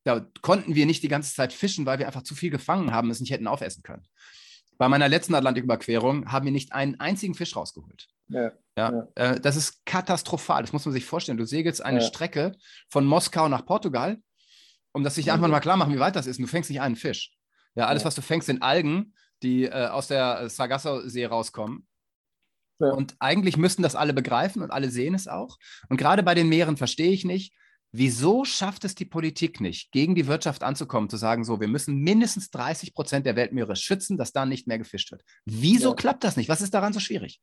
da 0.04 0.26
konnten 0.42 0.76
wir 0.76 0.86
nicht 0.86 1.04
die 1.04 1.10
ganze 1.10 1.34
Zeit 1.34 1.52
fischen, 1.52 1.86
weil 1.86 2.00
wir 2.00 2.08
einfach 2.08 2.24
zu 2.24 2.36
viel 2.36 2.50
gefangen 2.50 2.92
haben, 2.92 3.10
es 3.10 3.20
nicht 3.20 3.32
hätten 3.32 3.48
aufessen 3.48 3.84
können. 3.84 4.04
Bei 4.78 4.88
meiner 4.90 5.10
letzten 5.10 5.36
Atlantiküberquerung 5.36 6.32
haben 6.32 6.46
wir 6.46 6.52
nicht 6.52 6.74
einen 6.74 7.00
einzigen 7.00 7.34
Fisch 7.34 7.56
rausgeholt. 7.56 8.08
Ja, 8.30 8.52
ja, 8.78 9.08
äh, 9.16 9.40
das 9.40 9.56
ist 9.56 9.86
katastrophal. 9.86 10.62
Das 10.62 10.74
muss 10.74 10.86
man 10.86 10.94
sich 10.94 11.06
vorstellen. 11.06 11.38
Du 11.38 11.46
segelst 11.46 11.84
eine 11.84 12.02
Strecke 12.02 12.56
von 12.90 13.06
Moskau 13.06 13.48
nach 13.48 13.66
Portugal, 13.66 14.18
um 14.92 15.04
das 15.04 15.16
sich 15.16 15.32
einfach 15.32 15.48
mal 15.48 15.60
klar 15.60 15.78
machen, 15.78 15.94
wie 15.94 16.00
weit 16.00 16.16
das 16.16 16.28
ist. 16.28 16.38
Und 16.38 16.44
du 16.44 16.50
fängst 16.50 16.70
nicht 16.70 16.82
einen 16.82 16.96
Fisch. 16.96 17.34
Ja, 17.76 17.88
alles, 17.88 18.06
was 18.06 18.16
du 18.16 18.22
fängst, 18.22 18.48
sind 18.48 18.62
Algen 18.62 19.14
die 19.44 19.66
äh, 19.66 19.88
aus 19.88 20.08
der 20.08 20.50
Sargasso-See 20.50 21.26
rauskommen. 21.26 21.88
Und 22.80 23.16
eigentlich 23.20 23.58
müssten 23.58 23.82
das 23.82 23.96
alle 23.96 24.14
begreifen 24.14 24.62
und 24.62 24.70
alle 24.70 24.92
sehen 24.92 25.16
es 25.16 25.28
auch. 25.28 25.58
Und 25.90 25.98
gerade 25.98 26.22
bei 26.22 26.36
den 26.36 26.48
Meeren 26.48 26.78
verstehe 26.78 27.12
ich 27.12 27.26
nicht, 27.26 27.56
wieso 27.98 28.46
schafft 28.46 28.86
es 28.86 28.96
die 28.96 29.06
Politik 29.06 29.60
nicht, 29.60 29.92
gegen 29.92 30.16
die 30.16 30.28
Wirtschaft 30.28 30.64
anzukommen, 30.64 31.10
zu 31.10 31.18
sagen, 31.18 31.44
so, 31.44 31.60
wir 31.60 31.68
müssen 31.68 32.00
mindestens 32.00 32.50
30 32.52 32.94
Prozent 32.94 33.26
der 33.26 33.36
Weltmeere 33.36 33.76
schützen, 33.76 34.18
dass 34.18 34.32
da 34.32 34.46
nicht 34.46 34.68
mehr 34.68 34.78
gefischt 34.78 35.12
wird. 35.12 35.24
Wieso 35.46 35.90
ja. 35.90 35.96
klappt 35.96 36.24
das 36.24 36.38
nicht? 36.38 36.50
Was 36.50 36.62
ist 36.62 36.74
daran 36.74 36.94
so 36.94 37.00
schwierig? 37.00 37.42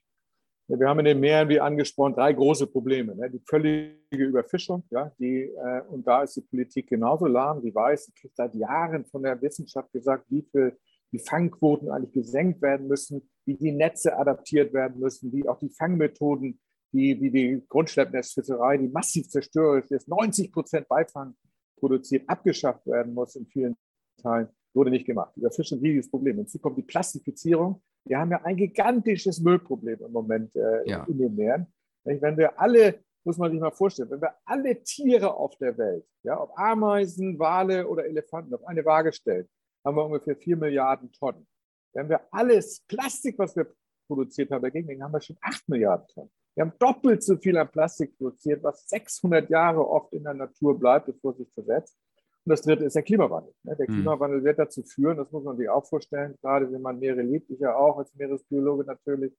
Ja, 0.69 0.81
wir 0.81 0.89
haben 0.89 1.01
in 1.01 1.05
den 1.05 1.21
Meeren, 1.21 1.49
wie 1.51 1.61
angesprochen, 1.61 2.15
drei 2.15 2.33
große 2.33 2.67
Probleme. 2.69 3.15
Ne? 3.15 3.31
Die 3.31 3.43
völlige 3.47 3.99
Überfischung, 4.11 4.85
ja, 4.91 5.13
die, 5.19 5.43
äh, 5.43 5.83
und 5.91 6.07
da 6.07 6.23
ist 6.23 6.37
die 6.37 6.41
Politik 6.41 6.89
genauso 6.89 7.27
lahm. 7.27 7.61
Die 7.61 7.75
weiß, 7.75 8.07
sie 8.07 8.13
kriegt 8.13 8.37
seit 8.37 8.55
Jahren 8.55 9.05
von 9.05 9.23
der 9.23 9.41
Wissenschaft 9.43 9.93
gesagt, 9.93 10.25
wie 10.31 10.43
viel 10.51 10.79
die 11.13 11.19
Fangquoten 11.19 11.91
eigentlich 11.91 12.13
gesenkt 12.13 12.63
werden 12.63 12.89
müssen, 12.89 13.29
wie 13.45 13.57
die 13.57 13.73
Netze 13.73 14.17
adaptiert 14.17 14.73
werden 14.73 14.99
müssen, 15.01 15.33
wie 15.33 15.47
auch 15.49 15.59
die 15.59 15.71
Fangmethoden, 15.71 16.59
die, 16.95 17.21
wie 17.21 17.31
die 17.31 17.63
Grundschleppnetzfischerei, 17.69 18.79
die 18.79 18.89
massiv 18.89 19.29
zerstörerisch 19.29 19.91
ist, 19.91 20.09
90 20.09 20.53
Prozent 20.53 20.89
Beifang 20.89 21.35
produziert, 21.77 22.29
abgeschafft 22.29 22.87
werden 22.87 23.13
muss 23.13 23.35
in 23.35 23.47
vielen 23.47 23.77
Teilen, 24.23 24.49
wurde 24.73 24.91
nicht 24.91 25.05
gemacht. 25.05 25.33
Das 25.37 25.59
ist 25.59 25.73
ein 25.73 25.81
riesiges 25.81 26.09
Problem. 26.09 26.37
Hinzu 26.37 26.59
kommt 26.61 26.79
die 26.79 26.83
Plastifizierung. 26.83 27.83
Wir 28.05 28.19
haben 28.19 28.31
ja 28.31 28.41
ein 28.45 28.57
gigantisches 28.57 29.41
Müllproblem 29.41 29.99
im 30.07 30.13
Moment 30.13 30.55
äh, 30.55 30.89
ja. 30.89 31.05
in 31.05 31.19
den 31.19 31.35
Meeren. 31.35 31.67
Wenn 32.05 32.37
wir 32.37 32.59
alle, 32.61 33.01
muss 33.25 33.39
man 33.39 33.51
sich 33.51 33.61
mal 33.61 33.71
vorstellen, 33.73 34.11
wenn 34.11 34.21
wir 34.21 34.35
alle 34.45 34.83
Tiere 34.83 35.35
auf 35.35 35.57
der 35.57 35.77
Welt, 35.77 36.07
ja, 36.23 36.41
ob 36.41 36.57
Ameisen, 36.57 37.39
Wale 37.39 37.89
oder 37.89 38.05
Elefanten, 38.05 38.55
auf 38.55 38.65
eine 38.67 38.85
Waage 38.85 39.13
stellen, 39.13 39.49
haben 39.85 39.97
wir 39.97 40.05
ungefähr 40.05 40.37
4 40.37 40.57
Milliarden 40.57 41.11
Tonnen. 41.13 41.47
Wenn 41.93 42.09
wir 42.09 42.21
alles 42.31 42.85
Plastik, 42.87 43.39
was 43.39 43.57
wir 43.57 43.67
produziert 44.07 44.51
haben, 44.51 44.63
dagegen 44.63 45.03
haben 45.03 45.13
wir 45.13 45.21
schon 45.21 45.39
8 45.41 45.69
Milliarden 45.69 46.07
Tonnen. 46.09 46.31
Wir 46.55 46.65
haben 46.65 46.73
doppelt 46.79 47.23
so 47.23 47.37
viel 47.37 47.57
an 47.57 47.69
Plastik 47.71 48.17
produziert, 48.17 48.63
was 48.63 48.89
600 48.89 49.51
Jahre 49.51 49.89
oft 49.89 50.13
in 50.13 50.25
der 50.25 50.35
Natur 50.35 50.79
bleibt, 50.79 51.07
bevor 51.07 51.33
es 51.33 51.39
sich 51.39 51.53
versetzt. 51.53 51.99
Und 52.45 52.51
das 52.51 52.63
dritte 52.63 52.85
ist 52.85 52.95
der 52.95 53.03
Klimawandel. 53.03 53.53
Ne? 53.63 53.75
Der 53.77 53.87
hm. 53.87 53.95
Klimawandel 53.95 54.45
wird 54.45 54.59
dazu 54.59 54.83
führen, 54.83 55.17
das 55.17 55.31
muss 55.33 55.45
man 55.45 55.57
sich 55.57 55.69
auch 55.69 55.85
vorstellen, 55.87 56.37
gerade 56.41 56.71
wenn 56.71 56.83
man 56.83 56.99
Meere 56.99 57.23
liebt, 57.23 57.51
ich 57.51 57.59
ja 57.59 57.75
auch 57.75 57.99
als 57.99 58.15
Meeresbiologe 58.15 58.85
natürlich, 58.85 59.33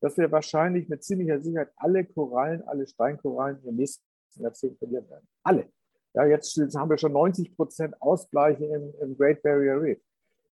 dass 0.00 0.16
wir 0.16 0.30
wahrscheinlich 0.32 0.88
mit 0.88 1.04
ziemlicher 1.04 1.40
Sicherheit 1.40 1.70
alle 1.76 2.04
Korallen, 2.04 2.62
alle 2.62 2.86
Steinkorallen 2.86 3.58
in 3.58 3.64
den 3.64 3.76
nächsten 3.76 4.04
Jahrzehnten 4.36 4.78
verlieren 4.78 5.08
werden. 5.10 5.28
Alle. 5.42 5.66
Ja, 6.14 6.26
jetzt, 6.26 6.56
jetzt 6.56 6.76
haben 6.76 6.90
wir 6.90 6.98
schon 6.98 7.12
90 7.12 7.56
Prozent 7.56 8.00
Ausgleiche 8.00 8.64
im, 8.64 8.92
im, 9.00 9.16
Great 9.16 9.42
Barrier 9.42 9.80
Reef. 9.80 9.98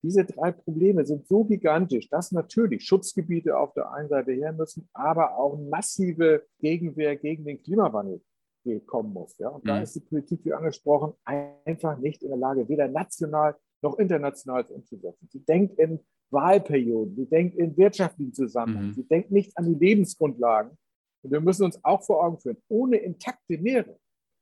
Diese 0.03 0.25
drei 0.25 0.53
Probleme 0.53 1.05
sind 1.05 1.27
so 1.27 1.45
gigantisch, 1.45 2.09
dass 2.09 2.31
natürlich 2.31 2.85
Schutzgebiete 2.85 3.59
auf 3.59 3.73
der 3.75 3.93
einen 3.93 4.09
Seite 4.09 4.33
her 4.33 4.53
müssen, 4.53 4.89
aber 4.93 5.37
auch 5.37 5.59
massive 5.59 6.45
Gegenwehr 6.61 7.17
gegen 7.17 7.45
den 7.45 7.61
Klimawandel 7.63 8.21
kommen 8.87 9.13
muss. 9.13 9.37
Ja? 9.39 9.49
Und 9.49 9.65
mhm. 9.65 9.69
da 9.69 9.81
ist 9.81 9.95
die 9.97 10.01
Politik, 10.01 10.45
wie 10.45 10.53
angesprochen, 10.53 11.15
einfach 11.25 11.99
nicht 11.99 12.23
in 12.23 12.29
der 12.29 12.39
Lage, 12.39 12.69
weder 12.69 12.87
national 12.87 13.57
noch 13.83 13.99
international 13.99 14.65
umzusetzen. 14.65 15.29
Sie 15.31 15.45
denkt 15.45 15.79
in 15.79 16.01
Wahlperioden, 16.31 17.17
sie 17.17 17.27
denkt 17.27 17.57
in 17.57 17.77
wirtschaftlichen 17.77 18.35
Zusammenhängen, 18.35 18.89
mhm. 18.89 18.95
sie 18.95 19.09
denkt 19.09 19.31
nicht 19.31 19.57
an 19.57 19.67
die 19.67 19.87
Lebensgrundlagen. 19.87 20.77
Und 21.23 21.33
wir 21.33 21.41
müssen 21.41 21.65
uns 21.65 21.83
auch 21.85 22.05
vor 22.05 22.25
Augen 22.25 22.39
führen, 22.39 22.59
ohne 22.69 22.97
intakte 22.99 23.59
Meere, 23.59 23.99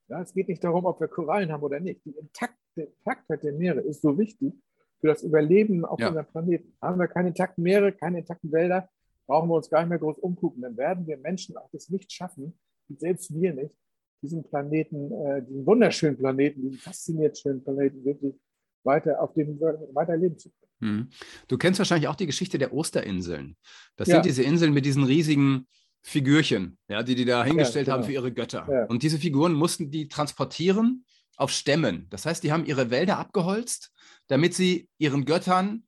ja, 0.09 0.21
es 0.21 0.33
geht 0.33 0.47
nicht 0.47 0.63
darum, 0.63 0.85
ob 0.85 0.99
wir 1.01 1.07
Korallen 1.07 1.51
haben 1.51 1.63
oder 1.63 1.79
nicht, 1.79 2.03
die 2.05 2.11
intakte, 2.11 2.57
Intaktheit 2.75 3.43
der 3.43 3.53
Meere 3.53 3.81
ist 3.81 4.01
so 4.01 4.17
wichtig 4.17 4.53
für 4.99 5.07
das 5.07 5.23
Überleben 5.23 5.85
auf 5.85 5.99
ja. 5.99 6.07
unserem 6.07 6.25
Planeten. 6.27 6.73
Haben 6.81 6.99
wir 6.99 7.07
keine 7.07 7.29
intakten 7.29 7.63
Meere, 7.63 7.91
keine 7.91 8.19
intakten 8.19 8.51
Wälder, 8.51 8.89
brauchen 9.27 9.49
wir 9.49 9.55
uns 9.55 9.69
gar 9.69 9.81
nicht 9.81 9.89
mehr 9.89 9.99
groß 9.99 10.17
umgucken. 10.19 10.61
Dann 10.61 10.77
werden 10.77 11.05
wir 11.07 11.17
Menschen 11.17 11.57
auch 11.57 11.69
das 11.71 11.89
nicht 11.89 12.11
schaffen, 12.11 12.57
selbst 12.97 13.33
wir 13.33 13.53
nicht, 13.53 13.75
diesen 14.21 14.43
Planeten, 14.43 15.11
äh, 15.11 15.43
diesen 15.43 15.65
wunderschönen 15.65 16.17
Planeten, 16.17 16.61
diesen 16.61 16.79
faszinierend 16.79 17.37
schönen 17.37 17.63
Planeten 17.63 18.03
wirklich 18.03 18.35
weiter 18.83 19.21
auf 19.21 19.33
dem 19.33 19.59
weiter 19.59 20.15
leben 20.15 20.37
zu 20.37 20.49
können. 20.49 20.67
Mhm. 20.79 21.09
Du 21.47 21.57
kennst 21.57 21.79
wahrscheinlich 21.79 22.07
auch 22.07 22.15
die 22.15 22.25
Geschichte 22.25 22.57
der 22.57 22.73
Osterinseln. 22.73 23.57
Das 23.97 24.07
ja. 24.07 24.15
sind 24.15 24.25
diese 24.25 24.43
Inseln 24.43 24.73
mit 24.73 24.85
diesen 24.85 25.03
riesigen 25.03 25.67
Figürchen, 26.01 26.77
ja, 26.87 27.03
die 27.03 27.15
die 27.15 27.25
da 27.25 27.43
hingestellt 27.43 27.87
ja, 27.87 27.95
genau. 27.95 28.03
haben 28.03 28.07
für 28.07 28.13
ihre 28.13 28.31
Götter. 28.31 28.67
Ja. 28.69 28.85
Und 28.85 29.03
diese 29.03 29.17
Figuren 29.17 29.53
mussten 29.53 29.91
die 29.91 30.07
transportieren 30.07 31.05
auf 31.37 31.51
Stämmen. 31.51 32.07
Das 32.09 32.25
heißt, 32.25 32.43
die 32.43 32.51
haben 32.51 32.65
ihre 32.65 32.89
Wälder 32.89 33.17
abgeholzt, 33.17 33.91
damit 34.27 34.53
sie 34.53 34.89
ihren 34.97 35.25
Göttern 35.25 35.83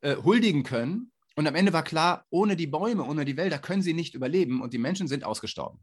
äh, 0.00 0.16
huldigen 0.16 0.62
können. 0.62 1.12
Und 1.36 1.46
am 1.46 1.54
Ende 1.54 1.72
war 1.72 1.82
klar, 1.82 2.24
ohne 2.30 2.56
die 2.56 2.66
Bäume, 2.66 3.04
ohne 3.04 3.24
die 3.24 3.36
Wälder 3.36 3.58
können 3.58 3.82
sie 3.82 3.94
nicht 3.94 4.14
überleben 4.14 4.62
und 4.62 4.72
die 4.72 4.78
Menschen 4.78 5.08
sind 5.08 5.24
ausgestorben. 5.24 5.80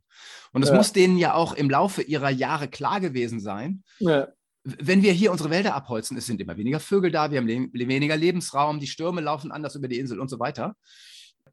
Und 0.52 0.64
es 0.64 0.70
ja. 0.70 0.76
muss 0.76 0.94
denen 0.94 1.18
ja 1.18 1.34
auch 1.34 1.54
im 1.54 1.70
Laufe 1.70 2.02
ihrer 2.02 2.30
Jahre 2.30 2.68
klar 2.68 3.00
gewesen 3.00 3.40
sein, 3.40 3.84
ja 4.00 4.28
wenn 4.64 5.02
wir 5.02 5.14
hier 5.14 5.32
unsere 5.32 5.50
Wälder 5.50 5.76
abholzen, 5.76 6.18
es 6.18 6.26
sind 6.26 6.42
immer 6.42 6.58
weniger 6.58 6.80
Vögel 6.80 7.12
da, 7.12 7.32
wir 7.32 7.40
haben 7.40 7.48
le 7.48 7.88
weniger 7.88 8.18
Lebensraum, 8.18 8.80
die 8.80 8.88
Stürme 8.88 9.22
laufen 9.22 9.52
anders 9.52 9.76
über 9.76 9.88
die 9.88 10.00
Insel 10.00 10.20
und 10.20 10.30
so 10.30 10.40
weiter. 10.40 10.76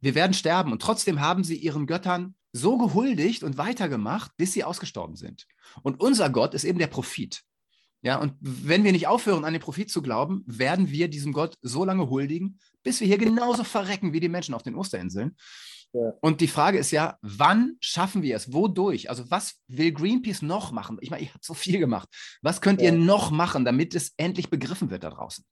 Wir 0.00 0.14
werden 0.14 0.34
sterben 0.34 0.72
und 0.72 0.82
trotzdem 0.82 1.20
haben 1.20 1.44
sie 1.44 1.56
ihren 1.56 1.86
Göttern 1.86 2.34
so 2.52 2.78
gehuldigt 2.78 3.42
und 3.42 3.58
weitergemacht, 3.58 4.32
bis 4.36 4.52
sie 4.52 4.64
ausgestorben 4.64 5.16
sind. 5.16 5.46
Und 5.82 6.00
unser 6.00 6.30
Gott 6.30 6.54
ist 6.54 6.64
eben 6.64 6.78
der 6.78 6.86
Profit. 6.86 7.42
Ja, 8.02 8.20
und 8.20 8.34
wenn 8.40 8.84
wir 8.84 8.92
nicht 8.92 9.08
aufhören, 9.08 9.44
an 9.44 9.52
den 9.52 9.62
Profit 9.62 9.90
zu 9.90 10.02
glauben, 10.02 10.44
werden 10.46 10.90
wir 10.90 11.08
diesem 11.08 11.32
Gott 11.32 11.56
so 11.62 11.84
lange 11.84 12.08
huldigen, 12.08 12.58
bis 12.82 13.00
wir 13.00 13.06
hier 13.06 13.18
genauso 13.18 13.64
verrecken 13.64 14.12
wie 14.12 14.20
die 14.20 14.28
Menschen 14.28 14.54
auf 14.54 14.62
den 14.62 14.76
Osterinseln. 14.76 15.36
Und 16.20 16.40
die 16.40 16.48
Frage 16.48 16.78
ist 16.78 16.90
ja, 16.90 17.16
wann 17.22 17.76
schaffen 17.80 18.22
wir 18.22 18.36
es? 18.36 18.52
Wodurch? 18.52 19.08
Also 19.08 19.30
was 19.30 19.54
will 19.68 19.92
Greenpeace 19.92 20.42
noch 20.42 20.72
machen? 20.72 20.98
Ich 21.00 21.10
meine, 21.10 21.22
ihr 21.22 21.32
habt 21.32 21.44
so 21.44 21.54
viel 21.54 21.78
gemacht. 21.78 22.08
Was 22.42 22.60
könnt 22.60 22.82
ja. 22.82 22.86
ihr 22.86 22.92
noch 22.92 23.30
machen, 23.30 23.64
damit 23.64 23.94
es 23.94 24.12
endlich 24.16 24.50
begriffen 24.50 24.90
wird 24.90 25.04
da 25.04 25.10
draußen? 25.10 25.44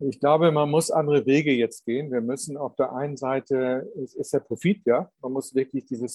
Ich 0.00 0.20
glaube, 0.20 0.52
man 0.52 0.70
muss 0.70 0.92
andere 0.92 1.26
Wege 1.26 1.52
jetzt 1.52 1.84
gehen. 1.84 2.12
Wir 2.12 2.20
müssen 2.20 2.56
auf 2.56 2.76
der 2.76 2.92
einen 2.92 3.16
Seite, 3.16 3.90
es 4.00 4.14
ist 4.14 4.32
der 4.32 4.40
Profit, 4.40 4.82
ja, 4.86 5.10
man 5.20 5.32
muss 5.32 5.54
wirklich 5.56 5.86
diese 5.86 6.06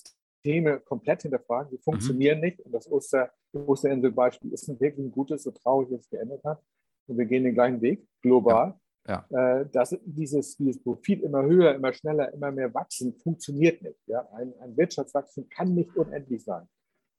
Systeme 0.44 0.80
komplett 0.82 1.22
hinterfragen. 1.22 1.72
Die 1.72 1.82
funktionieren 1.82 2.40
mhm. 2.40 2.46
nicht. 2.46 2.60
Und 2.62 2.72
das 2.74 2.92
Oster, 2.92 3.32
Osterinsel-Beispiel 3.54 4.52
ist 4.54 4.68
ein 4.68 4.80
wirklich 4.80 5.06
ein 5.06 5.12
gutes, 5.12 5.44
so 5.44 5.52
traurig 5.52 5.92
es 5.92 6.10
geändert 6.10 6.44
hat. 6.44 6.62
Und 7.08 7.18
wir 7.18 7.26
gehen 7.26 7.44
den 7.44 7.54
gleichen 7.54 7.82
Weg, 7.82 8.06
global. 8.22 8.76
Ja. 9.08 9.26
Ja. 9.30 9.60
Äh, 9.60 9.70
dass 9.70 9.98
dieses, 10.06 10.56
dieses 10.56 10.82
Profit 10.82 11.24
immer 11.24 11.44
höher, 11.44 11.76
immer 11.76 11.92
schneller, 11.92 12.34
immer 12.34 12.52
mehr 12.52 12.74
wachsen, 12.74 13.14
funktioniert 13.18 13.82
nicht. 13.82 14.00
Ja? 14.08 14.28
Ein, 14.34 14.54
ein 14.62 14.78
Wirtschaftswachstum 14.78 15.50
kann 15.50 15.74
nicht 15.74 15.96
unendlich 15.96 16.44
sein. 16.44 16.68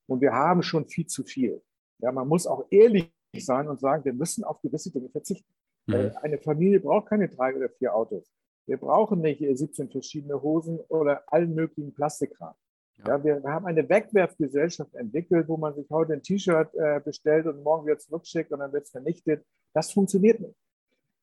Und 0.07 0.21
wir 0.21 0.33
haben 0.33 0.63
schon 0.63 0.87
viel 0.87 1.07
zu 1.07 1.25
viel. 1.25 1.63
Ja, 2.01 2.11
man 2.13 2.27
muss 2.27 2.47
auch 2.47 2.67
ehrlich 2.71 3.13
sein 3.37 3.69
und 3.69 3.81
sagen, 3.81 4.05
wir 4.05 4.15
müssen 4.15 4.45
auf 4.45 4.61
gewisse 4.63 4.91
Dinge 4.91 5.11
verzichten. 5.11 5.53
Mhm. 5.87 6.13
Eine 6.23 6.39
Familie 6.39 6.81
braucht 6.81 7.09
keine 7.09 7.29
drei 7.29 7.55
oder 7.55 7.69
vier 7.69 7.95
Autos. 7.95 8.31
Wir 8.67 8.79
brauchen 8.79 9.21
nicht 9.21 9.43
17 9.43 9.91
verschiedene 9.91 10.41
Hosen 10.41 10.81
oder 10.89 11.23
allen 11.27 11.55
möglichen 11.55 11.93
Plastikkram. 11.93 12.55
Ja. 12.99 13.23
wir, 13.23 13.43
haben 13.45 13.67
eine 13.67 13.89
Wegwerfgesellschaft 13.89 14.95
entwickelt, 14.95 15.49
wo 15.49 15.57
man 15.57 15.75
sich 15.75 15.91
heute 15.91 16.13
ein 16.13 16.23
T-Shirt 16.23 16.75
äh, 16.75 17.01
bestellt 17.05 17.47
und 17.47 17.63
morgen 17.63 17.87
wieder 17.87 17.99
zurückschickt 17.99 18.53
und 18.53 18.61
dann 18.61 18.73
wird 18.73 18.85
es 18.85 18.91
vernichtet. 18.91 19.45
Das 19.73 19.93
funktioniert 19.93 20.41
nicht. 20.41 20.57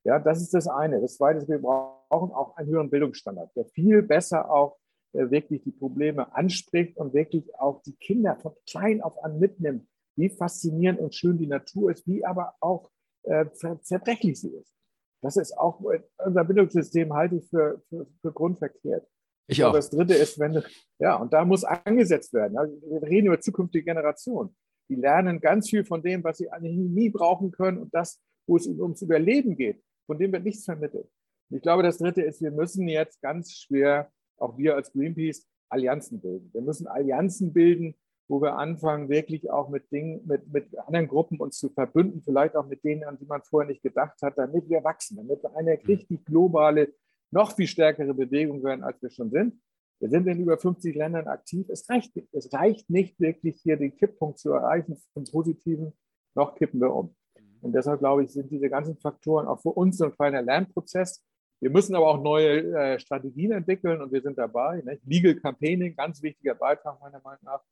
Ja, 0.04 0.18
das 0.18 0.42
ist 0.42 0.52
das 0.52 0.66
eine. 0.66 1.00
Das 1.00 1.16
zweite 1.16 1.38
ist, 1.38 1.48
wir 1.48 1.58
brauchen 1.58 2.32
auch 2.32 2.56
einen 2.56 2.68
höheren 2.68 2.90
Bildungsstandard, 2.90 3.54
der 3.56 3.64
viel 3.66 4.02
besser 4.02 4.50
auch 4.50 4.78
äh, 5.12 5.30
wirklich 5.30 5.62
die 5.62 5.72
Probleme 5.72 6.34
anspricht 6.34 6.96
und 6.96 7.14
wirklich 7.14 7.54
auch 7.58 7.82
die 7.82 7.94
Kinder 7.96 8.36
von 8.36 8.52
klein 8.68 9.00
auf 9.00 9.22
an 9.24 9.38
mitnimmt, 9.38 9.86
wie 10.16 10.28
faszinierend 10.28 11.00
und 11.00 11.14
schön 11.14 11.38
die 11.38 11.46
Natur 11.46 11.90
ist, 11.90 12.06
wie 12.06 12.24
aber 12.24 12.54
auch 12.60 12.90
äh, 13.22 13.46
zerbrechlich 13.82 14.40
sie 14.40 14.50
ist. 14.50 14.74
Das 15.20 15.36
ist 15.36 15.56
auch, 15.56 15.80
äh, 15.90 16.02
unser 16.24 16.44
Bildungssystem 16.44 17.12
halte 17.12 17.36
ich 17.36 17.48
für, 17.48 17.80
für, 17.88 18.06
für 18.20 18.32
grundverkehrt. 18.32 19.06
Ich 19.46 19.62
auch. 19.64 19.72
das 19.72 19.90
dritte 19.90 20.14
ist, 20.14 20.38
wenn 20.38 20.52
du, 20.52 20.64
ja, 20.98 21.16
und 21.16 21.32
da 21.32 21.44
muss 21.44 21.64
angesetzt 21.64 22.32
werden. 22.32 22.56
Also 22.56 22.74
wir 22.82 23.02
reden 23.02 23.26
über 23.26 23.40
zukünftige 23.40 23.84
Generationen. 23.84 24.54
Die 24.88 24.94
lernen 24.94 25.40
ganz 25.40 25.68
viel 25.68 25.84
von 25.84 26.02
dem, 26.02 26.22
was 26.22 26.38
sie 26.38 26.50
eigentlich 26.50 26.76
nie 26.76 27.10
brauchen 27.10 27.50
können 27.50 27.78
und 27.78 27.94
das, 27.94 28.20
wo 28.46 28.56
es 28.56 28.66
ums 28.66 29.02
Überleben 29.02 29.56
geht 29.56 29.82
von 30.06 30.18
dem 30.18 30.32
wird 30.32 30.44
nichts 30.44 30.64
vermittelt. 30.64 31.08
Und 31.50 31.56
ich 31.56 31.62
glaube, 31.62 31.82
das 31.82 31.98
Dritte 31.98 32.22
ist, 32.22 32.40
wir 32.42 32.50
müssen 32.50 32.88
jetzt 32.88 33.20
ganz 33.20 33.52
schwer, 33.52 34.10
auch 34.36 34.58
wir 34.58 34.74
als 34.74 34.92
Greenpeace, 34.92 35.46
Allianzen 35.68 36.20
bilden. 36.20 36.50
Wir 36.52 36.60
müssen 36.60 36.86
Allianzen 36.86 37.52
bilden, 37.52 37.94
wo 38.28 38.40
wir 38.42 38.56
anfangen, 38.56 39.08
wirklich 39.08 39.50
auch 39.50 39.68
mit 39.68 39.90
Dingen, 39.90 40.20
mit, 40.26 40.52
mit 40.52 40.78
anderen 40.78 41.08
Gruppen 41.08 41.40
uns 41.40 41.58
zu 41.58 41.70
verbünden, 41.70 42.22
vielleicht 42.22 42.56
auch 42.56 42.66
mit 42.66 42.84
denen, 42.84 43.04
an 43.04 43.18
die 43.18 43.24
man 43.24 43.42
vorher 43.42 43.70
nicht 43.70 43.82
gedacht 43.82 44.20
hat, 44.22 44.36
damit 44.36 44.68
wir 44.68 44.84
wachsen, 44.84 45.16
damit 45.16 45.42
wir 45.42 45.56
eine 45.56 45.72
mhm. 45.76 45.86
richtig 45.86 46.24
globale, 46.26 46.92
noch 47.32 47.56
viel 47.56 47.66
stärkere 47.66 48.14
Bewegung 48.14 48.62
werden, 48.62 48.84
als 48.84 49.02
wir 49.02 49.10
schon 49.10 49.30
sind. 49.30 49.60
Wir 50.00 50.10
sind 50.10 50.26
in 50.26 50.40
über 50.40 50.58
50 50.58 50.94
Ländern 50.96 51.28
aktiv. 51.28 51.68
Es 51.68 51.88
reicht 51.88 52.14
nicht. 52.16 52.34
Es 52.34 52.52
reicht 52.52 52.90
nicht 52.90 53.18
wirklich, 53.20 53.60
hier 53.62 53.76
den 53.76 53.96
Kipppunkt 53.96 54.38
zu 54.38 54.50
erreichen 54.52 54.96
zum 55.14 55.24
Positiven. 55.24 55.92
Noch 56.34 56.54
kippen 56.56 56.80
wir 56.80 56.92
um. 56.92 57.14
Und 57.60 57.72
deshalb 57.72 58.00
glaube 58.00 58.24
ich, 58.24 58.30
sind 58.30 58.50
diese 58.50 58.68
ganzen 58.68 58.96
Faktoren 58.96 59.46
auch 59.46 59.60
für 59.60 59.70
uns 59.70 59.98
so 59.98 60.04
ein 60.06 60.12
kleiner 60.12 60.42
Lernprozess. 60.42 61.24
Wir 61.60 61.70
müssen 61.70 61.94
aber 61.94 62.08
auch 62.08 62.20
neue 62.20 62.74
äh, 62.74 62.98
Strategien 62.98 63.52
entwickeln 63.52 64.02
und 64.02 64.12
wir 64.12 64.20
sind 64.20 64.36
dabei. 64.36 64.82
Ne? 64.82 64.98
Legal 65.04 65.36
Campaigning, 65.36 65.94
ganz 65.94 66.20
wichtiger 66.20 66.56
Beitrag 66.56 67.00
meiner 67.00 67.20
Meinung 67.20 67.44
nach, 67.44 67.62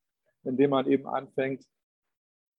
indem 0.45 0.71
man 0.71 0.87
eben 0.87 1.09
anfängt, 1.09 1.65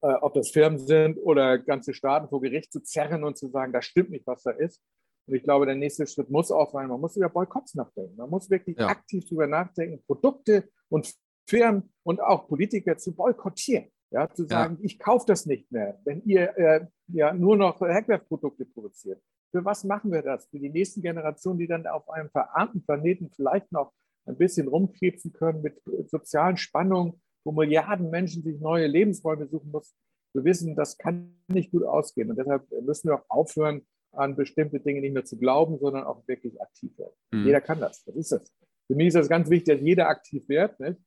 äh, 0.01 0.13
ob 0.15 0.33
das 0.33 0.51
Firmen 0.51 0.79
sind 0.79 1.17
oder 1.17 1.57
ganze 1.57 1.93
Staaten 1.93 2.27
vor 2.27 2.41
Gericht 2.41 2.73
zu 2.73 2.81
zerren 2.81 3.23
und 3.23 3.37
zu 3.37 3.47
sagen, 3.47 3.71
das 3.71 3.85
stimmt 3.85 4.09
nicht, 4.09 4.27
was 4.27 4.43
da 4.43 4.51
ist. 4.51 4.81
Und 5.27 5.35
ich 5.35 5.43
glaube, 5.43 5.65
der 5.65 5.75
nächste 5.75 6.07
Schritt 6.07 6.29
muss 6.29 6.51
auch 6.51 6.71
sein, 6.71 6.87
man 6.87 6.99
muss 6.99 7.15
über 7.15 7.29
Boykotts 7.29 7.75
nachdenken. 7.75 8.15
Man 8.15 8.29
muss 8.29 8.49
wirklich 8.49 8.77
ja. 8.77 8.87
aktiv 8.87 9.23
darüber 9.25 9.47
nachdenken, 9.47 10.03
Produkte 10.05 10.69
und 10.89 11.13
Firmen 11.47 11.91
und 12.03 12.21
auch 12.21 12.47
Politiker 12.47 12.97
zu 12.97 13.15
boykottieren. 13.15 13.91
Ja, 14.13 14.29
zu 14.29 14.45
sagen, 14.45 14.75
ja. 14.79 14.85
ich 14.85 14.99
kaufe 14.99 15.25
das 15.25 15.45
nicht 15.45 15.71
mehr, 15.71 15.97
wenn 16.03 16.21
ihr 16.25 16.57
äh, 16.57 16.85
ja 17.07 17.33
nur 17.33 17.55
noch 17.55 17.79
Hackware-Produkte 17.79 18.65
produziert. 18.65 19.21
Für 19.51 19.63
was 19.63 19.85
machen 19.85 20.11
wir 20.11 20.21
das? 20.21 20.47
Für 20.47 20.59
die 20.59 20.69
nächsten 20.69 21.01
Generationen, 21.01 21.59
die 21.59 21.67
dann 21.67 21.87
auf 21.87 22.09
einem 22.09 22.29
verarmten 22.29 22.83
Planeten 22.83 23.31
vielleicht 23.33 23.71
noch 23.71 23.93
ein 24.25 24.37
bisschen 24.37 24.67
rumkrebsen 24.67 25.31
können 25.31 25.61
mit 25.61 25.81
sozialen 26.09 26.57
Spannungen, 26.57 27.21
wo 27.45 27.53
Milliarden 27.53 28.09
Menschen 28.09 28.43
sich 28.43 28.59
neue 28.59 28.87
Lebensräume 28.87 29.47
suchen 29.47 29.71
müssen. 29.71 29.95
Wir 30.33 30.43
wissen, 30.43 30.75
das 30.75 30.97
kann 30.97 31.41
nicht 31.47 31.71
gut 31.71 31.83
ausgehen. 31.83 32.29
Und 32.29 32.37
deshalb 32.37 32.69
müssen 32.81 33.09
wir 33.09 33.15
auch 33.15 33.25
aufhören, 33.29 33.85
an 34.11 34.35
bestimmte 34.35 34.79
Dinge 34.79 35.01
nicht 35.01 35.13
mehr 35.13 35.25
zu 35.25 35.37
glauben, 35.37 35.77
sondern 35.79 36.03
auch 36.03 36.27
wirklich 36.27 36.61
aktiv 36.61 36.97
werden. 36.97 37.13
Mhm. 37.31 37.45
Jeder 37.45 37.61
kann 37.61 37.79
das. 37.79 38.03
Das 38.03 38.15
ist 38.15 38.31
es. 38.31 38.53
Für 38.87 38.95
mich 38.95 39.07
ist 39.07 39.15
das 39.15 39.29
ganz 39.29 39.49
wichtig, 39.49 39.75
dass 39.75 39.85
jeder 39.85 40.07
aktiv 40.07 40.47
wird. 40.49 40.79
Nicht? 40.79 40.99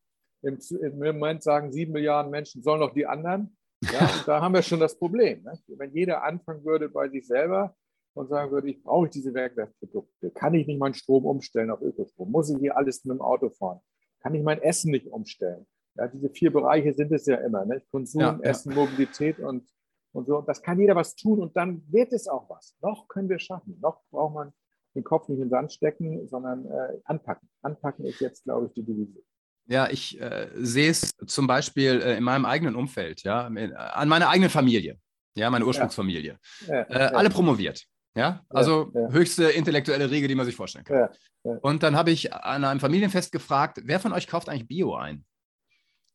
Im, 0.43 0.59
Im, 0.81 0.99
Moment 0.99 1.43
sagen 1.43 1.73
sieben 1.73 1.93
Milliarden 1.93 2.31
Menschen, 2.31 2.63
sollen 2.63 2.81
noch 2.81 2.95
die 2.95 3.07
anderen. 3.07 3.57
Ja, 3.83 4.09
da 4.27 4.41
haben 4.41 4.55
wir 4.55 4.63
schon 4.63 4.81
das 4.81 4.99
Problem. 4.99 5.43
Ne? 5.43 5.59
Wenn 5.69 5.93
jeder 5.93 6.23
anfangen 6.23 6.65
würde 6.65 6.89
bei 6.89 7.09
sich 7.09 7.27
selber 7.27 7.77
und 8.15 8.29
sagen 8.29 8.51
würde, 8.51 8.71
ich 8.71 8.83
brauche 8.83 9.09
diese 9.09 9.35
Werkwerkprodukte, 9.35 10.31
kann 10.31 10.55
ich 10.55 10.67
nicht 10.67 10.79
meinen 10.79 10.95
Strom 10.95 11.27
umstellen 11.27 11.71
auf 11.71 11.83
Ökostrom, 11.83 12.31
muss 12.31 12.51
ich 12.51 12.59
hier 12.59 12.77
alles 12.77 13.05
mit 13.05 13.17
dem 13.17 13.23
Auto 13.23 13.51
fahren, 13.51 13.81
kann 14.21 14.35
ich 14.35 14.43
mein 14.43 14.63
Essen 14.63 14.91
nicht 14.91 15.09
umstellen. 15.09 15.67
Ja, 15.97 16.09
diese 16.09 16.31
vier 16.31 16.53
Bereiche 16.53 16.93
sind 16.93 17.13
es 17.13 17.27
ja 17.27 17.37
immer, 17.37 17.65
ne? 17.65 17.83
Konsum, 17.91 18.21
ja, 18.21 18.39
Essen. 18.43 18.75
Mobilität 18.75 19.39
und, 19.39 19.69
und 20.15 20.27
so. 20.27 20.41
Das 20.41 20.63
kann 20.63 20.79
jeder 20.79 20.97
was 20.97 21.17
tun 21.17 21.41
und 21.41 21.57
dann 21.57 21.83
wird 21.91 22.13
es 22.13 22.29
auch 22.29 22.49
was. 22.49 22.77
Noch 22.81 23.09
können 23.09 23.29
wir 23.29 23.39
schaffen. 23.39 23.79
Noch 23.81 24.01
braucht 24.11 24.35
man 24.35 24.53
den 24.95 25.05
Kopf 25.05 25.29
nicht 25.29 25.39
in 25.39 25.45
den 25.45 25.51
Sand 25.51 25.73
stecken, 25.73 26.27
sondern 26.29 26.67
äh, 26.67 27.01
anpacken. 27.05 27.49
Anpacken 27.63 28.05
ist 28.05 28.21
jetzt, 28.21 28.45
glaube 28.45 28.67
ich, 28.67 28.73
die 28.75 28.85
Devise. 28.85 29.23
Ja, 29.67 29.89
ich 29.91 30.21
äh, 30.21 30.49
sehe 30.55 30.91
es 30.91 31.17
zum 31.27 31.47
Beispiel 31.47 32.01
äh, 32.01 32.17
in 32.17 32.25
meinem 32.25 32.45
eigenen 32.45 32.77
Umfeld, 32.77 33.23
ja, 33.23 33.49
äh, 33.49 33.73
an 33.75 34.09
meiner 34.09 34.29
eigenen 34.29 34.51
Familie, 34.51 34.99
ja, 35.37 35.51
meine 35.51 35.67
Ursprungsfamilie. 35.67 36.39
Ja. 36.67 36.75
Ja, 36.75 36.91
äh, 36.91 37.15
alle 37.15 37.31
promoviert. 37.31 37.85
Ja, 38.17 38.45
also 38.49 38.93
ja. 38.95 39.09
höchste 39.09 39.45
intellektuelle 39.47 40.09
Riege, 40.09 40.29
die 40.29 40.37
man 40.37 40.47
sich 40.47 40.55
vorstellen 40.55 40.85
kann. 40.85 40.99
Ja, 40.99 41.11
ja. 41.45 41.59
Und 41.63 41.83
dann 41.83 41.97
habe 41.97 42.13
ich 42.13 42.33
an 42.33 42.65
einem 42.65 42.79
Familienfest 42.79 43.33
gefragt, 43.33 43.81
wer 43.85 43.99
von 43.99 44.13
euch 44.13 44.29
kauft 44.29 44.49
eigentlich 44.49 44.69
Bio 44.69 44.95
ein? 44.95 45.25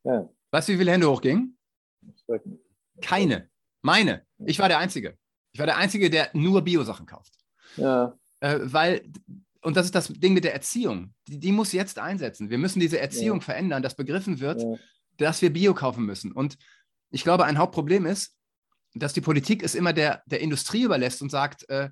Ja. 0.05 0.29
Weißt 0.51 0.69
du, 0.69 0.73
wie 0.73 0.77
viele 0.77 0.91
Hände 0.91 1.09
hochgingen? 1.09 1.57
Keine. 3.01 3.49
Meine. 3.81 4.23
Ich 4.45 4.59
war 4.59 4.67
der 4.67 4.79
Einzige. 4.79 5.17
Ich 5.51 5.59
war 5.59 5.65
der 5.65 5.77
Einzige, 5.77 6.09
der 6.09 6.29
nur 6.33 6.61
Bio-Sachen 6.61 7.05
kauft. 7.05 7.33
Ja, 7.77 8.13
Äh, 8.41 8.59
weil, 8.63 9.01
und 9.61 9.75
das 9.75 9.85
ist 9.87 9.95
das 9.95 10.07
Ding 10.07 10.33
mit 10.33 10.43
der 10.45 10.53
Erziehung. 10.53 11.13
Die, 11.27 11.39
die 11.39 11.51
muss 11.51 11.71
jetzt 11.73 11.99
einsetzen. 11.99 12.49
Wir 12.49 12.57
müssen 12.57 12.79
diese 12.79 12.99
Erziehung 12.99 13.39
Ja. 13.39 13.43
verändern, 13.45 13.83
dass 13.83 13.95
begriffen 13.95 14.39
wird, 14.39 14.61
ja, 14.61 14.75
dass 15.17 15.41
wir 15.41 15.51
Bio 15.51 15.73
kaufen 15.73 16.05
müssen. 16.05 16.31
Und 16.31 16.57
ich 17.11 17.23
glaube, 17.23 17.45
ein 17.45 17.57
Hauptproblem 17.57 18.05
ist, 18.05 18.35
dass 18.93 19.13
die 19.13 19.21
Politik 19.21 19.61
es 19.63 19.75
immer 19.75 19.91
der, 19.93 20.23
der 20.27 20.39
Industrie 20.41 20.83
überlässt 20.83 21.21
und 21.21 21.29
sagt, 21.29 21.67
äh, 21.69 21.89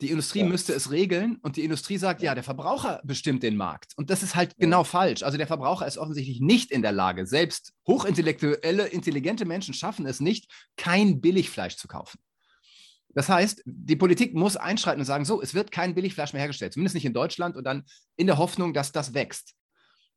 die 0.00 0.10
Industrie 0.10 0.40
Ja. 0.40 0.46
müsste 0.46 0.72
es 0.72 0.90
regeln 0.90 1.36
und 1.42 1.56
die 1.56 1.64
Industrie 1.64 1.98
sagt, 1.98 2.22
ja, 2.22 2.34
der 2.34 2.44
Verbraucher 2.44 3.00
bestimmt 3.04 3.42
den 3.42 3.56
Markt. 3.56 3.92
Und 3.96 4.10
das 4.10 4.22
ist 4.22 4.34
halt 4.34 4.50
Ja. 4.52 4.56
genau 4.60 4.84
falsch. 4.84 5.22
Also 5.22 5.36
der 5.38 5.46
Verbraucher 5.46 5.86
ist 5.86 5.98
offensichtlich 5.98 6.40
nicht 6.40 6.70
in 6.70 6.82
der 6.82 6.92
Lage, 6.92 7.26
selbst 7.26 7.72
hochintellektuelle, 7.86 8.86
intelligente 8.86 9.44
Menschen 9.44 9.74
schaffen 9.74 10.06
es 10.06 10.20
nicht, 10.20 10.50
kein 10.76 11.20
Billigfleisch 11.20 11.76
zu 11.76 11.88
kaufen. 11.88 12.18
Das 13.12 13.28
heißt, 13.28 13.62
die 13.66 13.96
Politik 13.96 14.34
muss 14.34 14.56
einschreiten 14.56 15.00
und 15.00 15.06
sagen, 15.06 15.24
so, 15.24 15.42
es 15.42 15.52
wird 15.52 15.72
kein 15.72 15.94
Billigfleisch 15.94 16.32
mehr 16.32 16.40
hergestellt, 16.42 16.72
zumindest 16.72 16.94
nicht 16.94 17.04
in 17.06 17.12
Deutschland 17.12 17.56
und 17.56 17.64
dann 17.64 17.84
in 18.16 18.26
der 18.28 18.38
Hoffnung, 18.38 18.72
dass 18.72 18.92
das 18.92 19.14
wächst. 19.14 19.54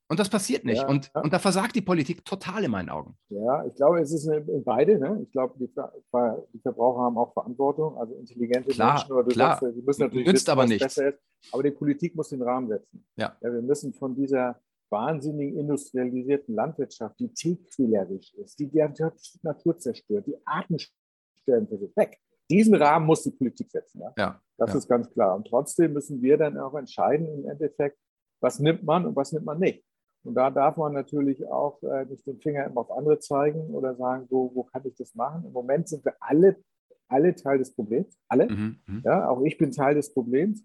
Und 0.10 0.19
das 0.19 0.29
passiert 0.29 0.65
nicht. 0.65 0.81
Ja. 0.81 0.88
Und, 0.88 1.10
und 1.15 1.31
da 1.33 1.39
versagt 1.39 1.75
die 1.75 1.81
Politik 1.81 2.24
total 2.25 2.63
in 2.65 2.72
meinen 2.72 2.89
Augen. 2.89 3.17
ja, 3.29 3.65
ich 3.65 3.74
glaube, 3.75 4.00
es 4.01 4.12
ist 4.13 4.27
eine, 4.27 4.41
beide. 4.41 5.00
Ne? 5.00 5.22
Ich 5.24 5.31
glaube, 5.31 5.55
die, 5.57 5.67
die 5.67 6.60
Verbraucher 6.60 7.01
haben 7.01 7.17
auch 7.17 7.33
Verantwortung, 7.33 7.98
also 7.98 8.13
intelligente 8.15 8.69
Klar, 8.72 8.93
Menschen. 8.95 9.12
Oder 9.13 9.24
du 9.24 9.29
klar. 9.31 9.50
sagst, 9.51 9.63
ja, 9.63 9.72
die 9.72 9.81
müssen 9.81 10.01
natürlich 10.01 10.27
Nützt 10.27 10.41
wissen, 10.41 10.51
aber 10.51 10.62
was 10.63 10.69
nichts. 10.69 10.83
besser 10.83 11.10
ist. 11.10 11.19
Aber 11.51 11.63
die 11.63 11.72
Politik 11.72 12.15
muss 12.15 12.29
den 12.29 12.41
Rahmen 12.41 12.67
setzen. 12.67 13.05
Ja. 13.15 13.36
wir 13.41 13.62
müssen 13.62 13.93
von 13.93 14.13
dieser 14.15 14.60
wahnsinnig 14.91 15.55
industrialisierten 15.55 16.53
Landwirtschaft, 16.53 17.19
die 17.19 17.33
tierquälerisch 17.33 18.33
ist, 18.36 18.60
die 18.60 18.67
die 18.67 18.83
Natur 19.41 19.77
zerstört, 19.77 20.27
die 20.27 20.38
Artensterben 20.45 21.67
versucht, 21.67 21.98
weg. 21.98 22.19
Diesen 22.51 22.75
Rahmen 22.75 23.05
muss 23.07 23.24
die 23.24 23.31
Politik 23.31 23.72
setzen. 23.72 24.01
Ja? 24.01 24.13
Ja. 24.17 24.41
Das 24.57 24.72
Ja. 24.72 24.77
ist 24.77 24.88
ganz 24.88 25.10
klar. 25.10 25.36
Und 25.36 25.48
trotzdem 25.48 25.93
müssen 25.93 26.22
wir 26.22 26.38
dann 26.38 26.57
auch 26.60 26.75
entscheiden 26.75 27.27
im 27.27 27.50
Endeffekt, 27.50 27.98
was 28.41 28.60
nimmt 28.60 28.83
man 28.83 29.05
und 29.07 29.15
was 29.15 29.31
nimmt 29.31 29.45
man 29.45 29.57
nicht. 29.60 29.83
Und 30.24 30.36
da 30.36 30.50
darf 30.50 30.77
man 30.77 30.94
natürlich 30.94 31.46
auch 31.48 31.82
äh, 31.84 32.06
nicht 32.06 32.25
den 32.25 32.39
Finger 32.39 32.65
immer 32.65 32.82
auf 32.82 32.92
andere 32.92 33.20
zeigen 33.20 33.74
oder 33.75 33.96
sagen, 33.96 34.25
wo, 34.30 34.51
wo 34.56 34.63
kann 34.63 34.84
ich 34.86 34.96
das 34.96 35.13
machen. 35.15 35.46
Im 35.46 35.51
Moment 35.51 35.89
sind 35.89 36.06
wir 36.06 36.15
alle, 36.20 36.56
alle 37.10 37.36
Teil 37.36 37.58
des 37.58 37.74
Problems. 37.74 38.18
Alle. 38.30 38.48
Mhm. 38.48 38.80
mhm. 38.88 39.01
Ja, 39.03 39.30
auch 39.30 39.42
ich 39.44 39.58
bin 39.58 39.72
Teil 39.72 39.96
des 39.96 40.13
Problems. 40.13 40.63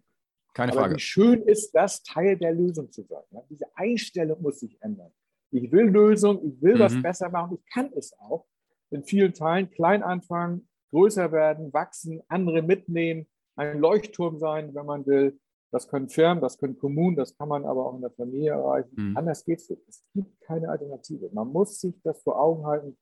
Keine 0.54 0.72
Aber 0.72 0.82
Frage. 0.82 0.94
wie 0.96 1.00
schön 1.00 1.42
ist 1.42 1.72
das, 1.72 2.02
Teil 2.02 2.36
der 2.36 2.52
Lösung 2.52 2.90
zu 2.90 3.02
sein. 3.02 3.22
Ja? 3.30 3.42
Diese 3.50 3.66
Einstellung 3.74 4.40
muss 4.42 4.60
sich 4.60 4.80
ändern. 4.80 5.12
Ich 5.50 5.70
will 5.72 5.86
Lösung, 5.86 6.44
ich 6.46 6.60
will 6.62 6.78
was 6.78 6.94
Mhm. 6.94 7.02
besser 7.02 7.28
machen, 7.30 7.58
ich 7.58 7.72
kann 7.72 7.90
es 7.96 8.16
auch. 8.18 8.46
In 8.90 9.04
vielen 9.04 9.34
Teilen 9.34 9.70
klein 9.70 10.02
anfangen, 10.02 10.68
größer 10.90 11.32
werden, 11.32 11.72
wachsen, 11.72 12.22
andere 12.28 12.62
mitnehmen, 12.62 13.26
ein 13.56 13.78
Leuchtturm 13.78 14.38
sein, 14.38 14.74
wenn 14.74 14.86
man 14.86 15.06
will. 15.06 15.38
Das 15.70 15.88
können 15.88 16.08
Firmen, 16.08 16.40
das 16.40 16.58
können 16.58 16.78
Kommunen, 16.78 17.16
das 17.16 17.36
kann 17.36 17.48
man 17.48 17.64
aber 17.64 17.86
auch 17.86 17.94
in 17.94 18.00
der 18.00 18.10
Familie 18.10 18.52
erreichen. 18.52 18.90
Mhm. 18.96 19.16
Anders 19.16 19.44
geht 19.44 19.60
es 19.60 19.68
nicht. 19.68 19.82
Es 19.86 20.02
gibt 20.14 20.40
keine 20.40 20.70
Alternative. 20.70 21.28
Man 21.32 21.48
muss 21.48 21.80
sich 21.80 21.94
das 22.02 22.22
vor 22.22 22.40
Augen 22.40 22.66
halten. 22.66 22.96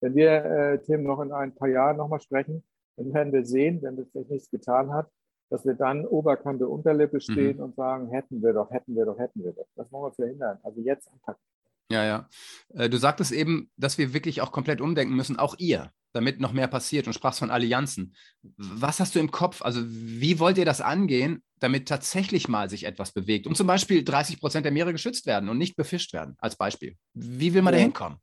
Wenn 0.00 0.14
wir, 0.14 0.44
äh, 0.44 0.82
Tim, 0.82 1.02
noch 1.02 1.20
in 1.20 1.32
ein 1.32 1.54
paar 1.54 1.68
Jahren 1.68 1.96
nochmal 1.96 2.20
sprechen, 2.20 2.62
dann 2.96 3.12
werden 3.14 3.32
wir 3.32 3.44
sehen, 3.44 3.80
wenn 3.82 3.96
das 3.96 4.10
vielleicht 4.10 4.30
nichts 4.30 4.50
getan 4.50 4.92
hat, 4.92 5.10
dass 5.50 5.64
wir 5.64 5.74
dann 5.74 6.06
Oberkante 6.06 6.68
Unterlippe 6.68 7.20
stehen 7.20 7.60
und 7.60 7.74
sagen, 7.74 8.08
hätten 8.08 8.42
wir 8.42 8.52
doch, 8.52 8.70
hätten 8.70 8.94
wir 8.94 9.04
doch, 9.04 9.18
hätten 9.18 9.42
wir 9.42 9.52
doch. 9.52 9.66
Das 9.74 9.90
wollen 9.90 10.12
wir 10.12 10.14
verhindern. 10.14 10.58
Also 10.62 10.80
jetzt 10.80 11.10
anpacken. 11.10 11.42
Ja, 11.90 12.04
ja. 12.04 12.28
Äh, 12.74 12.88
Du 12.88 12.98
sagtest 12.98 13.32
eben, 13.32 13.70
dass 13.76 13.98
wir 13.98 14.14
wirklich 14.14 14.42
auch 14.42 14.52
komplett 14.52 14.80
umdenken 14.80 15.16
müssen, 15.16 15.38
auch 15.38 15.56
ihr, 15.58 15.90
damit 16.12 16.40
noch 16.40 16.52
mehr 16.52 16.68
passiert 16.68 17.06
und 17.06 17.12
sprachst 17.12 17.38
von 17.38 17.50
Allianzen. 17.50 18.14
Was 18.56 19.00
hast 19.00 19.14
du 19.14 19.18
im 19.18 19.30
Kopf? 19.30 19.62
Also, 19.62 19.80
wie 19.86 20.38
wollt 20.38 20.58
ihr 20.58 20.64
das 20.64 20.80
angehen, 20.80 21.42
damit 21.58 21.88
tatsächlich 21.88 22.48
mal 22.48 22.68
sich 22.70 22.84
etwas 22.84 23.12
bewegt 23.12 23.46
und 23.46 23.56
zum 23.56 23.66
Beispiel 23.66 24.04
30 24.04 24.40
Prozent 24.40 24.64
der 24.64 24.72
Meere 24.72 24.92
geschützt 24.92 25.26
werden 25.26 25.48
und 25.48 25.58
nicht 25.58 25.76
befischt 25.76 26.12
werden, 26.12 26.36
als 26.38 26.56
Beispiel? 26.56 26.96
Wie 27.14 27.54
will 27.54 27.62
man 27.62 27.74
Ja. 27.74 27.78
da 27.78 27.82
hinkommen? 27.84 28.18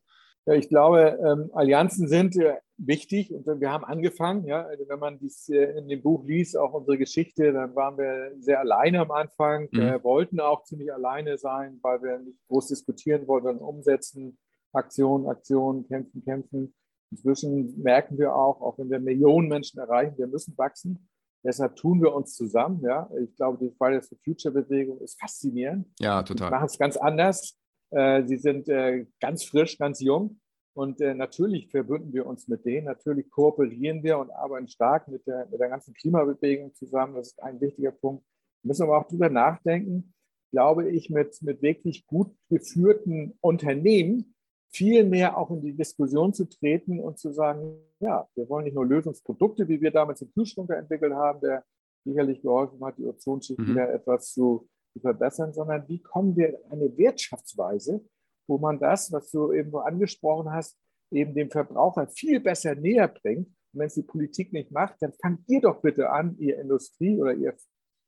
Ja, 0.45 0.53
ich 0.53 0.69
glaube, 0.69 1.19
ähm, 1.25 1.49
Allianzen 1.53 2.07
sind 2.07 2.37
äh, 2.37 2.55
wichtig 2.77 3.33
und 3.33 3.45
wir 3.59 3.69
haben 3.69 3.83
angefangen. 3.83 4.45
Ja, 4.47 4.65
also 4.65 4.85
wenn 4.87 4.97
man 4.99 5.19
dies 5.19 5.49
äh, 5.49 5.77
in 5.77 5.89
dem 5.89 6.01
Buch 6.01 6.23
liest, 6.25 6.55
auch 6.55 6.71
unsere 6.73 6.97
Geschichte, 6.97 7.51
dann 7.51 7.75
waren 7.75 7.97
wir 7.97 8.31
sehr 8.39 8.61
alleine 8.61 9.01
am 9.01 9.11
Anfang, 9.11 9.67
Mhm. 9.71 9.79
äh, 9.81 10.03
wollten 10.05 10.39
auch 10.39 10.63
ziemlich 10.63 10.93
alleine 10.93 11.37
sein, 11.37 11.79
weil 11.81 12.01
wir 12.01 12.19
nicht 12.19 12.37
groß 12.47 12.67
diskutieren 12.69 13.27
wollten, 13.27 13.47
sondern 13.47 13.65
umsetzen, 13.65 14.37
Aktion, 14.71 15.27
Aktion, 15.27 15.85
kämpfen, 15.87 16.23
kämpfen. 16.23 16.73
Inzwischen 17.11 17.81
merken 17.81 18.17
wir 18.17 18.35
auch, 18.35 18.61
auch 18.61 18.77
wenn 18.77 18.89
wir 18.89 18.99
Millionen 18.99 19.47
Menschen 19.47 19.79
erreichen, 19.79 20.17
wir 20.17 20.27
müssen 20.27 20.57
wachsen. 20.57 21.07
Deshalb 21.43 21.75
tun 21.75 22.01
wir 22.01 22.13
uns 22.13 22.35
zusammen. 22.35 22.81
Ja, 22.81 23.09
ich 23.21 23.33
glaube, 23.35 23.57
die 23.57 23.73
Fridays 23.77 24.09
for 24.09 24.17
Future 24.23 24.53
Bewegung 24.53 24.99
ist 24.99 25.19
faszinierend. 25.19 25.87
Ja, 25.99 26.23
total. 26.23 26.51
machen 26.51 26.65
es 26.65 26.77
ganz 26.77 26.97
anders. 26.97 27.57
Äh, 27.91 28.25
Sie 28.25 28.37
sind 28.37 28.67
äh, 28.67 29.05
ganz 29.21 29.45
frisch, 29.45 29.77
ganz 29.77 30.01
jung. 30.01 30.39
Und 30.77 31.01
äh, 31.01 31.15
natürlich 31.15 31.71
verbünden 31.71 32.13
wir 32.13 32.27
uns 32.27 32.47
mit 32.47 32.63
denen, 32.63 32.85
natürlich 32.85 33.31
kooperieren 33.31 34.03
wir 34.03 34.19
und 34.19 34.29
arbeiten 34.29 34.67
stark 34.67 35.07
mit 35.07 35.25
der, 35.25 35.47
mit 35.49 35.59
der 35.59 35.69
ganzen 35.69 35.93
Klimabewegung 35.95 36.71
zusammen. 36.75 37.15
Das 37.15 37.29
ist 37.29 37.41
ein 37.41 37.59
wichtiger 37.59 37.91
Punkt. 37.91 38.23
Wir 38.61 38.67
müssen 38.67 38.83
aber 38.83 38.99
auch 38.99 39.07
drüber 39.07 39.29
nachdenken, 39.29 40.13
glaube 40.51 40.91
ich, 40.91 41.09
mit, 41.09 41.41
mit 41.41 41.63
wirklich 41.63 42.05
gut 42.05 42.35
geführten 42.49 43.37
Unternehmen 43.41 44.35
viel 44.71 45.03
mehr 45.05 45.37
auch 45.37 45.49
in 45.51 45.61
die 45.61 45.73
Diskussion 45.75 46.33
zu 46.33 46.45
treten 46.45 46.99
und 46.99 47.17
zu 47.17 47.31
sagen, 47.31 47.77
ja, 47.99 48.27
wir 48.35 48.47
wollen 48.49 48.65
nicht 48.65 48.75
nur 48.75 48.85
Lösungsprodukte, 48.85 49.67
wie 49.67 49.81
wir 49.81 49.91
damals 49.91 50.19
den 50.19 50.31
Kühlschrank 50.33 50.69
entwickelt 50.71 51.13
haben, 51.13 51.39
der 51.41 51.63
sicherlich 52.05 52.41
geholfen 52.41 52.83
hat, 52.85 52.97
die 52.97 53.05
Ozonschicht 53.05 53.59
Mhm. 53.59 53.69
wieder 53.69 53.93
etwas 53.93 54.31
zu, 54.33 54.67
zu 54.93 54.99
verbessern, 54.99 55.53
sondern 55.53 55.87
wie 55.87 55.99
kommen 56.01 56.35
wir 56.35 56.49
in 56.65 56.71
eine 56.71 56.97
Wirtschaftsweise, 56.97 58.03
wo 58.47 58.57
man 58.57 58.79
das, 58.79 59.11
was 59.11 59.29
du 59.31 59.51
eben 59.53 59.71
so 59.71 59.79
angesprochen 59.79 60.51
hast, 60.51 60.77
eben 61.11 61.33
dem 61.33 61.49
Verbraucher 61.49 62.07
viel 62.07 62.39
besser 62.39 62.75
näher 62.75 63.07
bringt. 63.07 63.47
Und 63.73 63.79
wenn 63.79 63.87
es 63.87 63.95
die 63.95 64.03
Politik 64.03 64.53
nicht 64.53 64.71
macht, 64.71 64.95
dann 65.01 65.13
fangt 65.21 65.41
ihr 65.47 65.61
doch 65.61 65.81
bitte 65.81 66.09
an, 66.09 66.35
ihr 66.39 66.59
Industrie 66.59 67.19
oder 67.19 67.33
ihr 67.33 67.55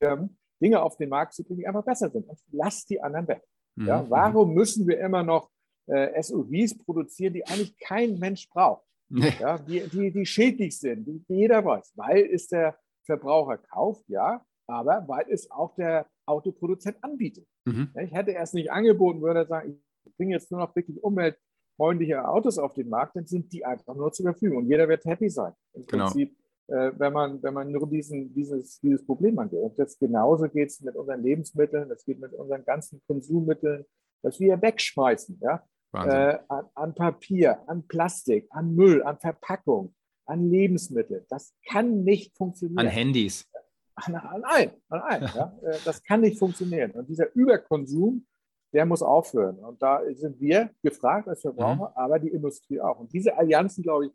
Firmen, 0.02 0.38
Dinge 0.62 0.82
auf 0.82 0.98
den 0.98 1.10
Markt 1.10 1.34
zu 1.34 1.44
bringen, 1.44 1.60
die 1.60 1.68
einfach 1.68 1.86
besser 1.86 2.10
sind. 2.10 2.28
Und 2.28 2.38
lasst 2.52 2.90
die 2.90 3.02
anderen 3.02 3.28
weg. 3.28 3.42
Ja, 3.78 4.02
Mhm. 4.04 4.10
warum 4.10 4.54
müssen 4.54 4.88
wir 4.88 5.00
immer 5.00 5.24
noch 5.24 5.50
äh, 5.90 6.22
SUVs 6.22 6.78
produzieren, 6.78 7.34
die 7.34 7.46
eigentlich 7.46 7.78
kein 7.80 8.18
Mensch 8.20 8.50
braucht? 8.50 8.84
Nee. 9.10 9.34
Ja, 9.40 9.58
die, 9.58 9.82
die, 9.90 10.12
die 10.12 10.26
schädlich 10.26 10.78
sind, 10.80 11.06
die, 11.06 11.20
die 11.28 11.36
jeder 11.36 11.66
weiß, 11.66 11.94
weil 11.96 12.30
es 12.32 12.48
der 12.48 12.78
Verbraucher 13.06 13.58
kauft, 13.58 14.04
ja, 14.08 14.46
aber 14.68 15.04
weil 15.08 15.26
es 15.30 15.50
auch 15.50 15.74
der 15.76 16.06
Autoproduzent 16.28 17.04
anbietet. 17.04 17.48
Mhm. 17.66 17.90
Ja, 17.96 18.02
Ich 18.04 18.12
hätte 18.14 18.32
erst 18.32 18.54
nicht 18.54 18.72
angeboten, 18.72 19.22
würde 19.22 19.40
er 19.42 19.46
sagen, 19.48 19.82
ich 20.06 20.16
bringe 20.16 20.34
jetzt 20.36 20.52
nur 20.52 20.60
noch 20.60 20.76
wirklich 20.76 21.02
umweltfreundliche 21.04 22.28
Autos 22.28 22.60
auf 22.60 22.76
den 22.76 22.88
Markt, 22.90 23.16
dann 23.16 23.26
sind 23.26 23.52
die 23.52 23.66
einfach 23.66 23.96
nur 23.96 24.12
zur 24.12 24.26
Verfügung 24.26 24.60
und 24.60 24.68
jeder 24.70 24.88
wird 24.88 25.04
happy 25.06 25.30
sein. 25.30 25.54
Im 25.74 25.88
Genau. 25.88 26.06
Prinzip, 26.06 26.38
äh, 26.68 26.92
wenn, 26.98 27.14
man, 27.14 27.42
wenn 27.42 27.54
man 27.56 27.72
nur 27.72 27.90
diesen, 27.90 28.32
dieses, 28.36 28.80
dieses 28.80 29.04
Problem 29.04 29.40
angeht. 29.40 29.60
Und 29.60 29.80
das 29.80 29.98
genauso 29.98 30.48
geht 30.48 30.70
es 30.70 30.82
mit 30.82 30.96
unseren 30.96 31.24
Lebensmitteln, 31.24 31.90
das 31.90 32.06
geht 32.06 32.20
mit 32.20 32.34
unseren 32.34 32.64
ganzen 32.64 33.02
Konsummitteln, 33.08 33.86
dass 34.22 34.40
wir 34.40 34.62
wegschmeißen, 34.62 35.40
ja. 35.42 35.64
Äh, 35.94 36.38
an, 36.48 36.66
an 36.76 36.96
Papier, 36.96 37.68
an 37.68 37.88
Plastik, 37.88 38.48
an 38.52 38.76
Müll, 38.76 39.02
an 39.04 39.18
Verpackung, 39.18 39.96
an 40.26 40.50
Lebensmittel. 40.50 41.26
Das 41.30 41.54
kann 41.68 42.04
nicht 42.04 42.36
funktionieren. 42.38 42.80
An 42.80 42.88
Handys. 42.88 43.48
An, 43.96 44.16
an 44.16 44.44
allen, 44.44 44.72
an 44.90 45.00
allen. 45.02 45.22
Ja? 45.36 45.58
Äh, 45.64 45.78
Das 45.86 46.04
kann 46.04 46.22
nicht 46.22 46.38
funktionieren. 46.40 46.92
Und 46.92 47.10
dieser 47.10 47.34
Überkonsum, 47.36 48.26
der 48.72 48.86
muss 48.86 49.02
aufhören. 49.02 49.58
Und 49.60 49.82
da 49.82 50.02
sind 50.14 50.40
wir 50.40 50.70
gefragt 50.84 51.28
als 51.28 51.42
Verbraucher, 51.42 51.92
aber 51.98 52.20
die 52.20 52.30
Industrie 52.30 52.80
auch. 52.80 53.00
Und 53.00 53.12
diese 53.12 53.36
Allianzen, 53.36 53.84
glaube 53.84 54.06
ich, 54.08 54.12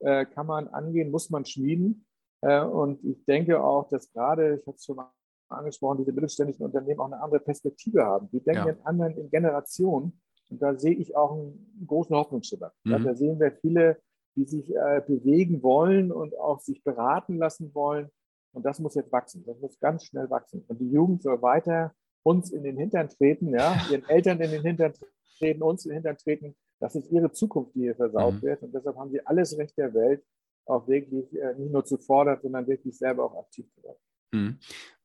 äh, 0.00 0.26
kann 0.26 0.46
man 0.46 0.68
angehen, 0.68 1.10
muss 1.10 1.30
man 1.30 1.44
schmieden. 1.46 2.04
Äh, 2.42 2.60
Und 2.60 3.02
ich 3.02 3.24
denke 3.24 3.62
auch, 3.62 3.88
dass 3.88 4.12
gerade, 4.12 4.56
ich 4.60 4.66
habe 4.66 4.76
es 4.76 4.84
schon 4.84 4.96
mal 4.96 5.10
angesprochen, 5.48 5.98
diese 5.98 6.12
mittelständischen 6.12 6.66
Unternehmen 6.66 7.00
auch 7.00 7.06
eine 7.06 7.20
andere 7.20 7.40
Perspektive 7.40 8.04
haben. 8.04 8.28
Die 8.30 8.40
denken 8.40 8.66
Ja. 8.66 8.72
in 8.74 8.80
anderen 8.82 9.16
in 9.16 9.30
Generationen. 9.30 10.20
Und 10.50 10.62
da 10.62 10.78
sehe 10.78 10.94
ich 10.94 11.16
auch 11.16 11.32
einen 11.32 11.84
großen 11.86 12.14
Hoffnungsschimmer. 12.14 12.72
Mhm. 12.84 13.04
Da 13.04 13.14
sehen 13.14 13.40
wir 13.40 13.52
viele, 13.52 14.00
die 14.36 14.44
sich 14.44 14.74
äh, 14.74 15.02
bewegen 15.06 15.62
wollen 15.62 16.12
und 16.12 16.36
auch 16.38 16.60
sich 16.60 16.82
beraten 16.82 17.36
lassen 17.38 17.74
wollen. 17.74 18.10
Und 18.52 18.64
das 18.64 18.78
muss 18.78 18.94
jetzt 18.94 19.12
wachsen. 19.12 19.44
Das 19.46 19.58
muss 19.58 19.78
ganz 19.80 20.04
schnell 20.04 20.28
wachsen. 20.30 20.64
Und 20.68 20.80
die 20.80 20.90
Jugend 20.90 21.22
soll 21.22 21.40
weiter 21.42 21.92
uns 22.22 22.50
in 22.50 22.62
den 22.62 22.76
Hintern 22.78 23.08
treten, 23.08 23.50
ja, 23.50 23.74
ihren 23.90 24.08
Eltern 24.08 24.40
in 24.40 24.50
den 24.50 24.62
Hintern 24.62 24.92
treten, 25.38 25.62
uns 25.62 25.84
in 25.84 25.90
den 25.90 25.96
Hintern 25.96 26.16
treten. 26.16 26.56
Das 26.80 26.94
ist 26.94 27.10
ihre 27.10 27.30
Zukunft, 27.32 27.74
die 27.74 27.80
hier 27.82 27.96
versaut 27.96 28.34
Mhm. 28.34 28.42
wird. 28.42 28.62
Und 28.62 28.74
deshalb 28.74 28.96
haben 28.96 29.10
sie 29.10 29.24
alles 29.26 29.56
Recht 29.58 29.76
der 29.78 29.92
Welt, 29.94 30.24
auch 30.66 30.86
wirklich 30.88 31.32
äh, 31.34 31.54
nicht 31.54 31.72
nur 31.72 31.84
zu 31.84 31.98
fordern, 31.98 32.38
sondern 32.42 32.66
wirklich 32.66 32.96
selber 32.96 33.24
auch 33.24 33.38
aktiv 33.38 33.66
zu 33.74 33.82
werden. 33.82 33.98
Mhm. 34.32 34.58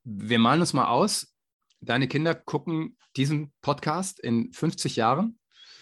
Wir 0.03 0.39
malen 0.39 0.61
uns 0.61 0.73
mal 0.73 0.89
aus, 0.89 1.35
deine 1.81 2.07
Kinder 2.07 2.35
gucken 2.35 2.97
diesen 3.15 3.51
Podcast 3.61 4.19
in 4.19 4.51
50 4.53 4.95
Jahren 4.95 5.39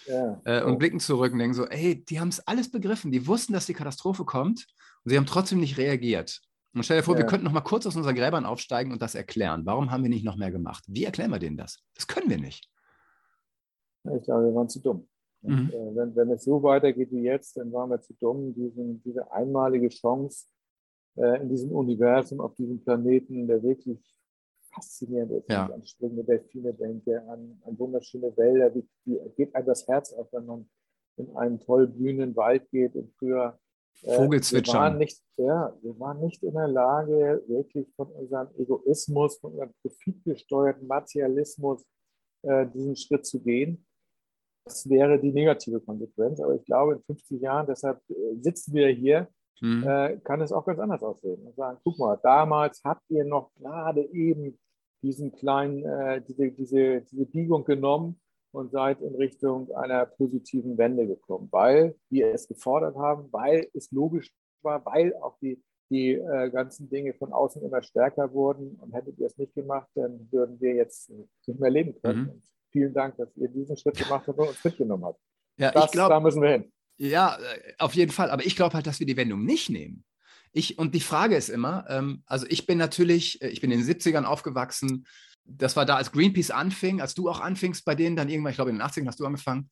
ja. 0.08 0.42
äh, 0.46 0.64
und 0.64 0.80
blicken 0.80 1.00
zurück 1.00 1.34
und 1.34 1.40
denken 1.40 1.54
so, 1.54 1.68
hey, 1.70 2.04
die 2.04 2.20
haben 2.20 2.30
es 2.30 2.46
alles 2.48 2.72
begriffen, 2.72 3.12
die 3.12 3.28
wussten, 3.28 3.54
dass 3.54 3.66
die 3.66 3.74
Katastrophe 3.74 4.26
kommt 4.26 4.68
und 5.04 5.12
sie 5.12 5.18
haben 5.18 5.26
trotzdem 5.26 5.60
nicht 5.60 5.78
reagiert. 5.78 6.42
Und 6.74 6.84
stell 6.84 6.98
dir 6.98 7.04
vor, 7.04 7.16
ja. 7.16 7.22
wir 7.22 7.26
könnten 7.26 7.46
noch 7.46 7.52
mal 7.52 7.62
kurz 7.62 7.86
aus 7.88 7.96
unseren 7.96 8.16
Gräbern 8.16 8.46
aufsteigen 8.46 8.92
und 8.92 9.02
das 9.02 9.16
erklären. 9.16 9.66
Warum 9.66 9.92
haben 9.92 10.04
wir 10.04 10.10
nicht 10.10 10.26
noch 10.26 10.36
mehr 10.36 10.52
gemacht? 10.52 10.84
Wie 10.88 11.06
erklären 11.06 11.32
wir 11.32 11.40
denen 11.40 11.58
das? 11.58 11.84
Das 11.96 12.08
können 12.08 12.30
wir 12.30 12.38
nicht. 12.38 12.70
Ich 14.16 14.24
glaube, 14.24 14.46
wir 14.46 14.56
waren 14.56 14.70
zu 14.70 14.82
dumm. 14.82 15.08
Mhm. 15.42 15.70
äh, 15.72 15.96
wenn, 15.96 16.16
wenn, 16.16 16.32
es 16.32 16.44
so 16.44 16.62
weitergeht 16.64 17.12
wie 17.12 17.22
jetzt, 17.22 17.58
dann 17.58 17.72
waren 17.72 17.90
wir 17.90 18.02
zu 18.02 18.14
dumm, 18.14 18.54
diesen, 18.54 19.02
diese 19.04 19.32
einmalige 19.32 19.90
Chance 19.90 20.48
äh, 21.16 21.42
in 21.42 21.50
diesem 21.50 21.72
Universum, 21.72 22.42
auf 22.42 22.56
diesem 22.56 22.84
Planeten, 22.84 23.48
der 23.48 23.62
wirklich 23.64 24.00
faszinierend 24.78 25.32
ist. 25.32 25.50
Ja. 25.50 25.66
An 25.66 25.86
springende 25.86 26.24
Delfine 26.24 26.74
denke, 26.74 27.22
an, 27.28 27.60
an 27.66 27.80
wunderschöne 27.80 28.36
Wälder, 28.38 28.74
wie, 28.76 28.88
wie 29.06 29.20
geht 29.36 29.54
einem 29.56 29.68
das 29.68 29.88
Herz 29.88 30.14
auf, 30.14 30.32
wenn 30.32 30.46
man 30.46 30.70
in 31.18 31.36
einen 31.36 31.60
toll 31.60 31.88
blühenden 31.88 32.36
Wald 32.36 32.70
geht 32.70 32.96
und 32.96 33.12
früher 33.18 33.60
äh, 34.04 34.16
Vogelzwitschern. 34.16 34.76
Wir 34.76 34.82
waren, 34.82 34.98
nicht, 34.98 35.24
ja, 35.38 35.78
wir 35.82 36.00
waren 36.00 36.20
nicht 36.20 36.44
in 36.44 36.54
der 36.54 36.68
Lage, 36.68 37.44
wirklich 37.48 37.88
von 37.96 38.08
unserem 38.08 38.50
Egoismus, 38.58 39.38
von 39.40 39.52
unserem 39.52 39.74
profitgesteuerten 39.82 40.88
Materialismus 40.88 41.86
äh, 42.44 42.68
diesen 42.68 42.96
Schritt 42.96 43.26
zu 43.26 43.42
gehen. 43.42 43.86
Das 44.66 44.88
wäre 44.90 45.20
die 45.20 45.32
negative 45.32 45.80
Konsequenz. 45.80 46.40
Aber 46.40 46.56
ich 46.56 46.66
glaube, 46.66 46.94
in 46.94 47.04
50 47.04 47.42
Jahren, 47.42 47.66
deshalb 47.66 48.00
äh, 48.10 48.36
sitzen 48.42 48.74
wir 48.74 48.90
hier, 48.90 49.28
äh, 49.62 50.18
kann 50.24 50.42
es 50.42 50.52
auch 50.52 50.66
ganz 50.66 50.80
anders 50.80 51.02
aussehen. 51.02 51.42
Und 51.42 51.56
sagen, 51.56 51.80
guck 51.84 51.98
mal, 51.98 52.20
damals 52.22 52.82
habt 52.84 53.10
ihr 53.10 53.26
noch 53.26 53.52
gerade 53.56 54.04
eben 54.12 54.60
diesen 55.02 55.32
kleinen, 55.32 55.84
äh, 55.86 56.22
diese, 56.22 56.52
diese, 56.52 57.02
diese 57.02 57.26
Biegung 57.26 57.64
genommen 57.64 58.20
und 58.52 58.72
seid 58.72 59.02
in 59.02 59.16
Richtung 59.16 59.72
einer 59.74 60.06
positiven 60.06 60.78
Wende 60.78 61.08
gekommen, 61.08 61.48
weil 61.52 61.96
wir 62.10 62.34
es 62.34 62.48
gefordert 62.48 62.96
haben, 62.96 63.32
weil 63.32 63.70
es 63.74 63.92
logisch 63.92 64.32
war, 64.62 64.84
weil 64.86 65.16
auch 65.18 65.38
die, 65.40 65.62
die 65.90 66.14
äh, 66.14 66.50
ganzen 66.50 66.90
Dinge 66.90 67.14
von 67.14 67.32
außen 67.32 67.62
immer 67.62 67.82
stärker 67.82 68.34
wurden. 68.34 68.76
Und 68.82 68.94
hättet 68.94 69.20
ihr 69.20 69.28
es 69.28 69.38
nicht 69.38 69.54
gemacht, 69.54 69.88
dann 69.96 70.28
würden 70.32 70.60
wir 70.60 70.76
jetzt 70.76 71.10
nicht 71.10 71.60
mehr 71.60 71.70
leben 71.70 71.96
können. 72.02 72.24
Mhm. 72.24 72.42
vielen 72.72 72.94
Dank, 72.94 73.18
dass 73.18 73.36
ihr 73.38 73.50
diesen 73.50 73.78
Schritt 73.78 73.98
gemacht 73.98 74.28
habt 74.28 74.40
und 74.40 74.50
uns 74.50 74.64
mitgenommen 74.64 75.06
habt. 75.06 75.20
Ja, 75.58 75.72
das, 75.72 75.86
ich 75.86 75.92
glaube, 75.92 76.14
da 76.14 76.20
müssen 76.20 76.42
wir 76.42 76.50
hin. 76.50 76.72
Ja, 76.98 77.38
äh, 77.38 77.74
auf 77.78 77.94
jeden 77.94 78.12
Fall. 78.12 78.30
Aber 78.32 78.46
ich 78.46 78.56
glaube 78.56 78.74
halt, 78.74 78.88
dass 78.88 79.00
wir 79.00 79.08
die 79.08 79.18
Wendung 79.18 79.44
nicht 79.44 79.70
nehmen. 79.70 80.04
Ich, 80.58 80.80
und 80.80 80.96
die 80.96 81.02
Frage 81.02 81.36
ist 81.36 81.50
immer, 81.50 81.86
ähm, 81.88 82.24
also 82.26 82.48
ich 82.50 82.66
bin 82.66 82.80
natürlich, 82.80 83.40
äh, 83.44 83.50
ich 83.50 83.62
bin 83.62 83.70
in 83.70 83.80
den 83.80 83.88
70ern 83.88 84.24
aufgewachsen, 84.24 85.06
das 85.46 85.76
war 85.76 85.86
da, 85.86 85.96
als 85.96 86.12
Greenpeace 86.12 86.50
anfing, 86.50 87.00
als 87.00 87.14
du 87.14 87.30
auch 87.30 87.40
anfingst 87.40 87.86
bei 87.86 87.94
denen, 87.94 88.16
dann 88.16 88.28
irgendwann, 88.28 88.52
ich 88.52 88.58
glaube 88.58 88.72
in 88.72 88.80
den 88.80 88.86
80ern 88.86 89.08
hast 89.08 89.20
du 89.20 89.26
angefangen. 89.28 89.70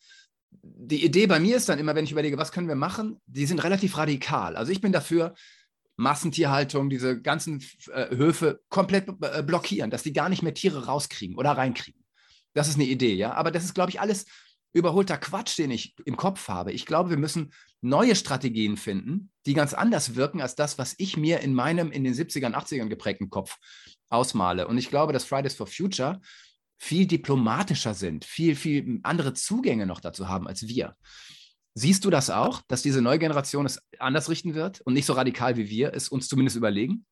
Die 0.51 1.03
Idee 1.03 1.25
bei 1.25 1.39
mir 1.39 1.57
ist 1.57 1.67
dann 1.69 1.79
immer, 1.79 1.95
wenn 1.95 2.05
ich 2.05 2.11
überlege, 2.11 2.37
was 2.37 2.51
können 2.51 2.67
wir 2.67 2.75
machen, 2.75 3.19
die 3.25 3.47
sind 3.47 3.63
relativ 3.63 3.97
radikal. 3.97 4.55
Also 4.55 4.71
ich 4.71 4.79
bin 4.79 4.91
dafür, 4.91 5.33
Massentierhaltung, 5.97 6.89
diese 6.89 7.19
ganzen 7.19 7.63
äh, 7.91 8.15
Höfe 8.15 8.61
komplett 8.69 9.07
äh, 9.21 9.41
blockieren, 9.41 9.89
dass 9.89 10.03
die 10.03 10.13
gar 10.13 10.29
nicht 10.29 10.43
mehr 10.43 10.53
Tiere 10.53 10.85
rauskriegen 10.85 11.35
oder 11.35 11.51
reinkriegen. 11.53 12.03
Das 12.53 12.67
ist 12.67 12.75
eine 12.75 12.85
Idee, 12.85 13.15
ja. 13.15 13.33
Aber 13.33 13.49
das 13.49 13.63
ist, 13.63 13.73
glaube 13.73 13.89
ich, 13.89 13.99
alles 13.99 14.25
überholter 14.75 15.17
Quatsch, 15.17 15.57
den 15.57 15.71
ich 15.71 15.95
im 16.03 16.17
Kopf 16.17 16.49
habe. 16.49 16.73
Ich 16.73 16.85
glaube, 16.85 17.09
wir 17.09 17.17
müssen 17.17 17.53
neue 17.81 18.13
Strategien 18.13 18.75
finden, 18.75 19.31
die 19.45 19.53
ganz 19.53 19.73
anders 19.73 20.15
wirken 20.15 20.41
als 20.41 20.55
das, 20.55 20.77
was 20.77 20.95
ich 20.97 21.15
mir 21.15 21.39
in 21.39 21.53
meinem 21.53 21.91
in 21.91 22.03
den 22.03 22.13
70ern, 22.13 22.53
80ern 22.53 22.89
geprägten 22.89 23.29
Kopf 23.29 23.57
ausmale. 24.09 24.67
Und 24.67 24.77
ich 24.77 24.89
glaube, 24.89 25.13
dass 25.13 25.23
Fridays 25.23 25.55
for 25.55 25.65
Future 25.65 26.19
viel 26.77 27.07
diplomatischer 27.07 27.93
sind, 27.93 28.25
viel, 28.25 28.57
viel 28.57 28.99
andere 29.03 29.33
Zugänge 29.33 29.85
noch 29.85 30.01
dazu 30.01 30.27
haben 30.27 30.45
als 30.45 30.67
wir. 30.67 30.95
Siehst 31.73 32.03
du 32.03 32.09
das 32.09 32.29
auch, 32.29 32.61
dass 32.67 32.81
diese 32.81 33.01
neue 33.01 33.19
Generation 33.19 33.65
es 33.65 33.81
anders 33.97 34.29
richten 34.29 34.55
wird 34.55 34.81
und 34.81 34.93
nicht 34.93 35.05
so 35.05 35.13
radikal 35.13 35.55
wie 35.55 35.69
wir 35.69 35.93
es 35.93 36.09
uns 36.09 36.27
zumindest 36.27 36.57
überlegen? 36.57 37.05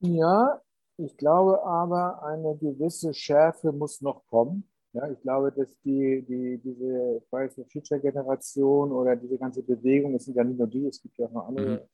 Ja, 0.00 0.60
ich 0.96 1.16
glaube 1.16 1.64
aber, 1.64 2.24
eine 2.24 2.58
gewisse 2.58 3.14
Schärfe 3.14 3.70
muss 3.70 4.00
noch 4.00 4.26
kommen. 4.26 4.68
Ja, 4.94 5.10
ich 5.10 5.20
glaube, 5.22 5.50
dass 5.50 5.76
die, 5.80 6.22
die, 6.22 6.58
diese 6.58 7.20
Fridays 7.28 7.56
for 7.56 7.64
Future 7.66 8.00
Generation 8.00 8.92
oder 8.92 9.16
diese 9.16 9.36
ganze 9.36 9.60
Bewegung, 9.62 10.14
es 10.14 10.24
sind 10.24 10.36
ja 10.36 10.44
nicht 10.44 10.56
nur 10.56 10.68
die, 10.68 10.86
es 10.86 11.02
gibt 11.02 11.18
ja 11.18 11.26
auch 11.26 11.32
noch 11.32 11.48
andere 11.48 11.88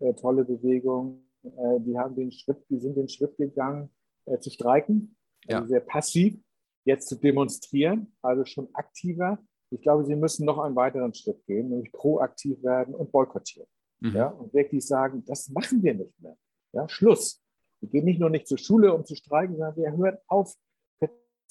mhm. 0.00 0.06
äh, 0.06 0.14
tolle 0.14 0.44
Bewegungen, 0.44 1.30
äh, 1.44 1.78
die 1.78 1.96
haben 1.96 2.16
den 2.16 2.32
Schritt, 2.32 2.58
die 2.68 2.80
sind 2.80 2.96
den 2.96 3.08
Schritt 3.08 3.36
gegangen, 3.36 3.88
äh, 4.24 4.40
zu 4.40 4.50
streiken, 4.50 5.14
also 5.46 5.62
ja. 5.62 5.68
sehr 5.68 5.80
passiv, 5.80 6.42
jetzt 6.84 7.08
zu 7.08 7.14
demonstrieren, 7.14 8.12
also 8.20 8.44
schon 8.44 8.68
aktiver. 8.72 9.38
Ich 9.70 9.80
glaube, 9.80 10.04
sie 10.04 10.16
müssen 10.16 10.44
noch 10.44 10.58
einen 10.58 10.74
weiteren 10.74 11.14
Schritt 11.14 11.46
gehen, 11.46 11.68
nämlich 11.68 11.92
proaktiv 11.92 12.60
werden 12.64 12.96
und 12.96 13.12
boykottieren. 13.12 13.68
Mhm. 14.00 14.16
Ja, 14.16 14.26
und 14.26 14.52
wirklich 14.52 14.84
sagen, 14.84 15.24
das 15.24 15.48
machen 15.50 15.84
wir 15.84 15.94
nicht 15.94 16.20
mehr. 16.20 16.36
Ja, 16.72 16.88
Schluss. 16.88 17.44
Wir 17.80 17.90
gehen 17.90 18.04
nicht 18.06 18.18
nur 18.18 18.30
nicht 18.30 18.48
zur 18.48 18.58
Schule, 18.58 18.92
um 18.92 19.04
zu 19.04 19.14
streiken, 19.14 19.56
sondern 19.56 19.76
wir 19.76 19.96
hören 19.96 20.18
auf, 20.26 20.52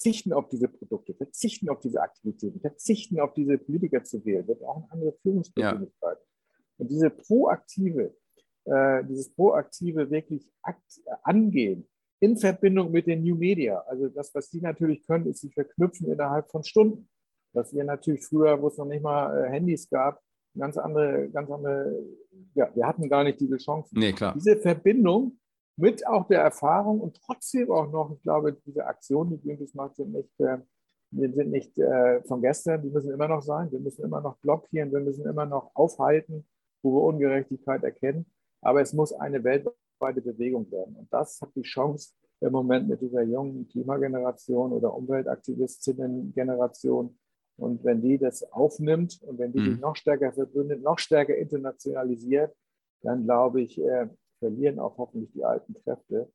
verzichten 0.00 0.32
auf 0.32 0.48
diese 0.48 0.68
Produkte, 0.68 1.14
verzichten 1.14 1.68
auf 1.68 1.80
diese 1.80 2.00
Aktivitäten, 2.00 2.58
verzichten 2.60 3.20
auf 3.20 3.34
diese 3.34 3.58
Politiker 3.58 4.02
zu 4.02 4.24
wählen. 4.24 4.46
Wir 4.48 4.54
brauchen 4.54 4.86
andere 4.90 5.12
Führungspersönlichkeiten. 5.22 6.24
Ja. 6.24 6.64
Und 6.78 6.90
diese 6.90 7.10
proaktive, 7.10 8.14
äh, 8.64 9.04
dieses 9.04 9.30
proaktive 9.34 10.10
wirklich 10.10 10.50
akt, 10.62 11.02
angehen 11.22 11.86
in 12.20 12.38
Verbindung 12.38 12.90
mit 12.90 13.06
den 13.06 13.22
New 13.22 13.36
Media. 13.36 13.78
Also 13.88 14.08
das, 14.08 14.34
was 14.34 14.48
die 14.48 14.62
natürlich 14.62 15.06
können, 15.06 15.26
ist 15.26 15.40
sie 15.40 15.50
verknüpfen 15.50 16.10
innerhalb 16.10 16.50
von 16.50 16.64
Stunden. 16.64 17.08
Was 17.52 17.74
wir 17.74 17.84
natürlich 17.84 18.24
früher, 18.24 18.60
wo 18.62 18.68
es 18.68 18.78
noch 18.78 18.86
nicht 18.86 19.02
mal 19.02 19.44
äh, 19.44 19.50
Handys 19.50 19.88
gab, 19.90 20.22
ganz 20.56 20.78
andere, 20.78 21.28
ganz 21.28 21.50
andere, 21.50 21.94
ja, 22.54 22.74
wir 22.74 22.86
hatten 22.86 23.08
gar 23.08 23.24
nicht 23.24 23.38
diese 23.38 23.58
Chance. 23.58 23.90
Nee, 23.92 24.12
klar. 24.12 24.32
Diese 24.34 24.56
Verbindung 24.56 25.38
mit 25.80 26.06
auch 26.06 26.28
der 26.28 26.42
Erfahrung 26.42 27.00
und 27.00 27.18
trotzdem 27.24 27.70
auch 27.70 27.90
noch, 27.90 28.12
ich 28.12 28.20
glaube, 28.22 28.54
diese 28.66 28.84
Aktionen, 28.86 29.30
die 29.30 29.40
Greenpeace 29.40 29.72
macht, 29.74 29.96
sind 29.96 30.12
nicht, 30.12 30.38
äh, 30.38 30.58
sind 31.10 31.50
nicht 31.50 31.78
äh, 31.78 32.22
von 32.24 32.42
gestern, 32.42 32.82
die 32.82 32.90
müssen 32.90 33.10
immer 33.10 33.28
noch 33.28 33.42
sein. 33.42 33.72
Wir 33.72 33.80
müssen 33.80 34.04
immer 34.04 34.20
noch 34.20 34.36
blockieren, 34.38 34.92
wir 34.92 35.00
müssen 35.00 35.26
immer 35.26 35.46
noch 35.46 35.70
aufhalten, 35.74 36.46
wo 36.82 36.92
wir 36.92 37.02
Ungerechtigkeit 37.02 37.82
erkennen. 37.82 38.26
Aber 38.60 38.82
es 38.82 38.92
muss 38.92 39.12
eine 39.12 39.42
weltweite 39.42 40.20
Bewegung 40.20 40.70
werden. 40.70 40.94
Und 40.96 41.12
das 41.12 41.40
hat 41.40 41.50
die 41.56 41.62
Chance 41.62 42.12
im 42.40 42.52
Moment 42.52 42.88
mit 42.88 43.00
dieser 43.00 43.22
jungen 43.22 43.66
Klimageneration 43.68 44.72
oder 44.72 44.94
Umweltaktivistinnen-Generation. 44.94 47.18
Und 47.56 47.84
wenn 47.84 48.02
die 48.02 48.18
das 48.18 48.42
aufnimmt 48.52 49.20
und 49.22 49.38
wenn 49.38 49.52
die 49.52 49.60
mhm. 49.60 49.72
sich 49.72 49.80
noch 49.80 49.96
stärker 49.96 50.32
verbündet, 50.32 50.82
noch 50.82 50.98
stärker 50.98 51.36
internationalisiert, 51.36 52.54
dann 53.02 53.24
glaube 53.24 53.62
ich, 53.62 53.80
äh, 53.80 54.08
verlieren 54.40 54.80
auch 54.80 54.98
hoffentlich 54.98 55.30
die 55.32 55.44
alten 55.44 55.74
Kräfte. 55.84 56.32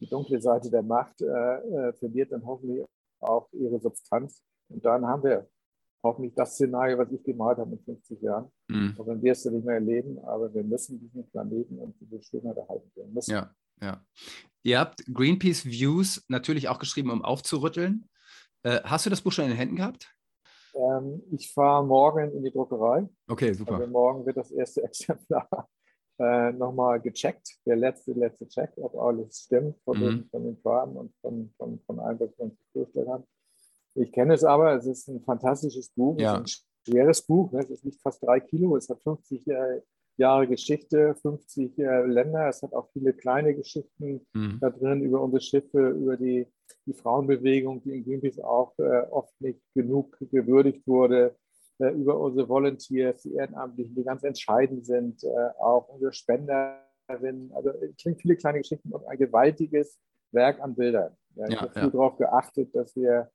Die 0.00 0.08
dunkle 0.08 0.40
Seite 0.40 0.70
der 0.70 0.82
Macht 0.82 1.20
äh, 1.20 1.26
äh, 1.26 1.92
verliert 1.94 2.30
dann 2.30 2.46
hoffentlich 2.46 2.84
auch 3.20 3.48
ihre 3.52 3.80
Substanz. 3.80 4.42
Und 4.68 4.84
dann 4.84 5.04
haben 5.06 5.24
wir 5.24 5.48
hoffentlich 6.02 6.34
das 6.34 6.54
Szenario, 6.54 6.98
was 6.98 7.10
ich 7.10 7.22
gemalt 7.24 7.58
habe 7.58 7.72
in 7.72 7.80
50 7.80 8.22
Jahren. 8.22 8.50
Mhm. 8.68 8.94
Und 8.96 9.06
dann 9.08 9.22
wirst 9.22 9.44
du 9.44 9.50
nicht 9.50 9.64
mehr 9.64 9.74
erleben, 9.74 10.18
aber 10.20 10.52
wir 10.54 10.62
müssen 10.62 11.00
diesen 11.00 11.28
Planeten 11.30 11.78
und 11.78 11.96
diese 12.00 12.22
Schönheit 12.22 12.56
erhalten. 12.56 12.90
Wir 12.94 13.06
müssen. 13.06 13.32
Ja, 13.32 13.50
ja. 13.80 14.04
Ihr 14.62 14.78
habt 14.78 15.04
Greenpeace 15.12 15.64
Views 15.66 16.24
natürlich 16.28 16.68
auch 16.68 16.78
geschrieben, 16.78 17.10
um 17.10 17.24
aufzurütteln. 17.24 18.08
Äh, 18.62 18.80
hast 18.84 19.06
du 19.06 19.10
das 19.10 19.20
Buch 19.20 19.32
schon 19.32 19.44
in 19.44 19.50
den 19.50 19.58
Händen 19.58 19.76
gehabt? 19.76 20.12
Ähm, 20.74 21.22
ich 21.32 21.52
fahre 21.52 21.84
morgen 21.84 22.30
in 22.32 22.44
die 22.44 22.50
Druckerei. 22.50 23.08
Okay, 23.28 23.52
super. 23.52 23.76
Also 23.76 23.86
morgen 23.86 24.26
wird 24.26 24.36
das 24.36 24.50
erste 24.50 24.82
Exemplar 24.84 25.68
äh, 26.18 26.52
nochmal 26.52 27.00
gecheckt, 27.00 27.58
der 27.66 27.76
letzte, 27.76 28.12
letzte 28.12 28.48
Check, 28.48 28.70
ob 28.76 28.96
alles 28.96 29.40
stimmt 29.40 29.76
von, 29.84 29.98
mhm. 29.98 30.02
den, 30.02 30.28
von 30.30 30.44
den 30.44 30.56
Farben 30.58 30.96
und 30.96 31.14
von, 31.20 31.52
von, 31.56 31.80
von 31.86 32.00
allem, 32.00 32.20
was 32.20 32.38
wir 32.38 32.44
uns 32.46 32.54
vorgestellt 32.72 33.08
haben. 33.08 33.24
Ich 33.94 34.12
kenne 34.12 34.34
es 34.34 34.44
aber, 34.44 34.74
es 34.74 34.86
ist 34.86 35.08
ein 35.08 35.22
fantastisches 35.22 35.90
Buch, 35.90 36.18
ja. 36.18 36.40
es 36.42 36.52
ist 36.52 36.66
ein 36.86 36.92
schweres 36.92 37.22
Buch, 37.22 37.52
ne? 37.52 37.60
es 37.60 37.70
ist 37.70 37.84
nicht 37.84 38.00
fast 38.00 38.22
drei 38.22 38.40
Kilo, 38.40 38.76
es 38.76 38.88
hat 38.88 39.02
50 39.02 39.46
äh, 39.48 39.80
Jahre 40.18 40.46
Geschichte, 40.46 41.14
50 41.20 41.78
äh, 41.78 42.06
Länder, 42.06 42.48
es 42.48 42.62
hat 42.62 42.72
auch 42.72 42.88
viele 42.92 43.12
kleine 43.12 43.54
Geschichten 43.54 44.26
mhm. 44.32 44.58
da 44.60 44.70
drin 44.70 45.02
über 45.02 45.20
unsere 45.20 45.42
Schiffe, 45.42 45.90
über 45.90 46.16
die, 46.16 46.46
die 46.86 46.94
Frauenbewegung, 46.94 47.82
die 47.82 47.96
in 47.96 48.04
Greenpeace 48.04 48.40
auch 48.40 48.78
äh, 48.78 49.02
oft 49.10 49.38
nicht 49.40 49.60
genug 49.74 50.16
gewürdigt 50.30 50.86
wurde, 50.86 51.36
über 51.78 52.18
unsere 52.18 52.48
Volunteers, 52.48 53.22
die 53.22 53.34
Ehrenamtlichen, 53.34 53.94
die 53.94 54.04
ganz 54.04 54.22
entscheidend 54.22 54.86
sind, 54.86 55.22
äh, 55.24 55.48
auch 55.58 55.88
unsere 55.88 56.12
Spenderinnen. 56.12 57.52
Also 57.54 57.70
es 57.70 57.96
klingt 57.96 58.20
viele 58.20 58.36
kleine 58.36 58.58
Geschichten 58.58 58.92
und 58.92 59.06
ein 59.06 59.18
gewaltiges 59.18 59.98
Werk 60.32 60.60
an 60.60 60.74
Bildern. 60.74 61.16
Ja, 61.34 61.48
ich 61.48 61.60
habe 61.60 61.72
ja. 61.74 61.80
viel 61.82 61.90
darauf 61.90 62.16
geachtet, 62.16 62.74
dass 62.74 62.96
wir 62.96 63.30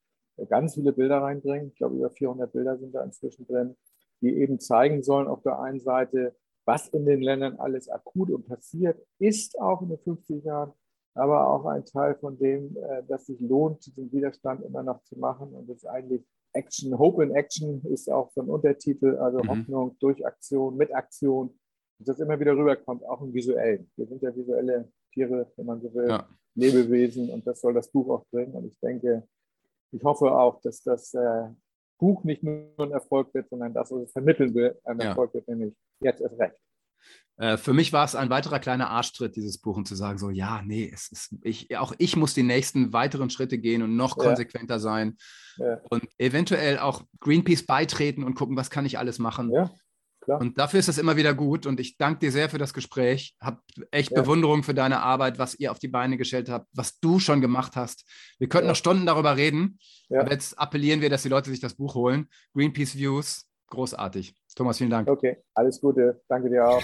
ganz 0.49 0.73
viele 0.73 0.93
Bilder 0.93 1.21
reinbringen. 1.21 1.67
Ich 1.69 1.75
glaube, 1.75 1.95
über 1.95 2.09
400 2.09 2.51
Bilder 2.51 2.77
sind 2.77 2.95
da 2.95 3.03
inzwischen 3.03 3.45
drin, 3.45 3.75
die 4.21 4.35
eben 4.37 4.59
zeigen 4.59 5.03
sollen 5.03 5.27
auf 5.27 5.41
der 5.43 5.59
einen 5.59 5.79
Seite, 5.79 6.35
was 6.65 6.87
in 6.89 7.05
den 7.05 7.21
Ländern 7.21 7.59
alles 7.59 7.89
akut 7.89 8.29
und 8.31 8.47
passiert 8.47 8.99
ist, 9.19 9.59
auch 9.59 9.81
in 9.81 9.89
den 9.89 9.99
50 9.99 10.43
Jahren, 10.43 10.73
aber 11.13 11.47
auch 11.47 11.65
ein 11.65 11.85
Teil 11.85 12.15
von 12.15 12.37
dem, 12.37 12.75
äh, 12.77 13.03
dass 13.07 13.25
sich 13.25 13.39
lohnt, 13.39 13.85
diesen 13.85 14.11
Widerstand 14.11 14.63
immer 14.63 14.83
noch 14.83 15.03
zu 15.03 15.17
machen. 15.17 15.53
Und 15.53 15.69
ist 15.69 15.85
eigentlich 15.85 16.23
Action, 16.53 16.97
Hope 16.97 17.23
in 17.23 17.31
Action 17.31 17.81
ist 17.85 18.11
auch 18.11 18.31
so 18.31 18.41
ein 18.41 18.49
Untertitel, 18.49 19.17
also 19.17 19.39
mhm. 19.39 19.49
Hoffnung 19.49 19.97
durch 19.99 20.25
Aktion, 20.25 20.77
mit 20.77 20.93
Aktion. 20.93 21.49
Und 21.99 22.07
das 22.07 22.19
immer 22.19 22.39
wieder 22.39 22.55
rüberkommt, 22.55 23.03
auch 23.05 23.21
im 23.21 23.33
Visuellen. 23.33 23.89
Wir 23.95 24.07
sind 24.07 24.21
ja 24.21 24.35
visuelle 24.35 24.91
Tiere, 25.13 25.51
wenn 25.55 25.65
man 25.65 25.81
so 25.81 25.93
will, 25.93 26.09
ja. 26.09 26.27
Lebewesen 26.55 27.29
und 27.29 27.45
das 27.47 27.61
soll 27.61 27.73
das 27.73 27.89
Buch 27.89 28.09
auch 28.09 28.25
bringen. 28.31 28.53
Und 28.53 28.65
ich 28.65 28.79
denke, 28.79 29.27
ich 29.91 30.03
hoffe 30.03 30.31
auch, 30.31 30.59
dass 30.61 30.83
das 30.83 31.13
äh, 31.13 31.49
Buch 31.97 32.23
nicht 32.23 32.43
nur 32.43 32.73
ein 32.77 32.91
Erfolg 32.91 33.33
wird, 33.33 33.49
sondern 33.49 33.73
das, 33.73 33.91
was 33.91 34.03
es 34.03 34.11
vermitteln 34.11 34.53
will, 34.53 34.77
ein 34.83 34.99
Erfolg 34.99 35.29
ja. 35.29 35.33
wird, 35.35 35.47
nämlich 35.47 35.75
jetzt 36.01 36.21
erst 36.21 36.39
recht. 36.39 36.55
Äh, 37.41 37.57
für 37.57 37.73
mich 37.73 37.91
war 37.91 38.05
es 38.05 38.13
ein 38.13 38.29
weiterer 38.29 38.59
kleiner 38.59 38.91
Arschtritt, 38.91 39.35
dieses 39.35 39.57
Buch, 39.57 39.75
und 39.75 39.87
zu 39.87 39.95
sagen, 39.95 40.19
so, 40.19 40.29
ja, 40.29 40.61
nee, 40.63 40.91
es 40.93 41.11
ist, 41.11 41.35
ich, 41.41 41.75
auch 41.75 41.91
ich 41.97 42.15
muss 42.15 42.35
die 42.35 42.43
nächsten 42.43 42.93
weiteren 42.93 43.31
Schritte 43.31 43.57
gehen 43.57 43.81
und 43.81 43.95
noch 43.95 44.15
ja. 44.15 44.23
konsequenter 44.23 44.79
sein 44.79 45.17
ja. 45.57 45.79
und 45.89 46.03
eventuell 46.19 46.77
auch 46.77 47.01
Greenpeace 47.19 47.65
beitreten 47.65 48.23
und 48.23 48.35
gucken, 48.35 48.57
was 48.57 48.69
kann 48.69 48.85
ich 48.85 48.99
alles 48.99 49.17
machen. 49.17 49.51
Ja. 49.51 49.71
Klar. 50.19 50.39
Und 50.39 50.59
dafür 50.59 50.79
ist 50.79 50.87
es 50.87 50.99
immer 50.99 51.17
wieder 51.17 51.33
gut. 51.33 51.65
Und 51.65 51.79
ich 51.79 51.97
danke 51.97 52.19
dir 52.19 52.31
sehr 52.31 52.47
für 52.47 52.59
das 52.59 52.75
Gespräch. 52.75 53.35
Hab 53.41 53.63
echt 53.89 54.11
ja. 54.11 54.21
Bewunderung 54.21 54.61
für 54.61 54.75
deine 54.75 55.01
Arbeit, 55.01 55.39
was 55.39 55.55
ihr 55.55 55.71
auf 55.71 55.79
die 55.79 55.87
Beine 55.87 56.17
gestellt 56.17 56.47
habt, 56.47 56.67
was 56.73 56.99
du 56.99 57.17
schon 57.17 57.41
gemacht 57.41 57.75
hast. 57.75 58.05
Wir 58.37 58.47
könnten 58.47 58.67
ja. 58.67 58.73
noch 58.73 58.77
Stunden 58.77 59.07
darüber 59.07 59.35
reden. 59.35 59.79
Ja. 60.09 60.21
Aber 60.21 60.31
jetzt 60.31 60.59
appellieren 60.59 61.01
wir, 61.01 61.09
dass 61.09 61.23
die 61.23 61.29
Leute 61.29 61.49
sich 61.49 61.59
das 61.59 61.73
Buch 61.73 61.95
holen. 61.95 62.27
Greenpeace 62.53 62.97
Views, 62.97 63.49
großartig. 63.65 64.35
Thomas, 64.55 64.77
vielen 64.77 64.91
Dank. 64.91 65.09
Okay, 65.09 65.37
alles 65.55 65.81
Gute. 65.81 66.21
Danke 66.27 66.51
dir 66.51 66.67
auch. 66.67 66.83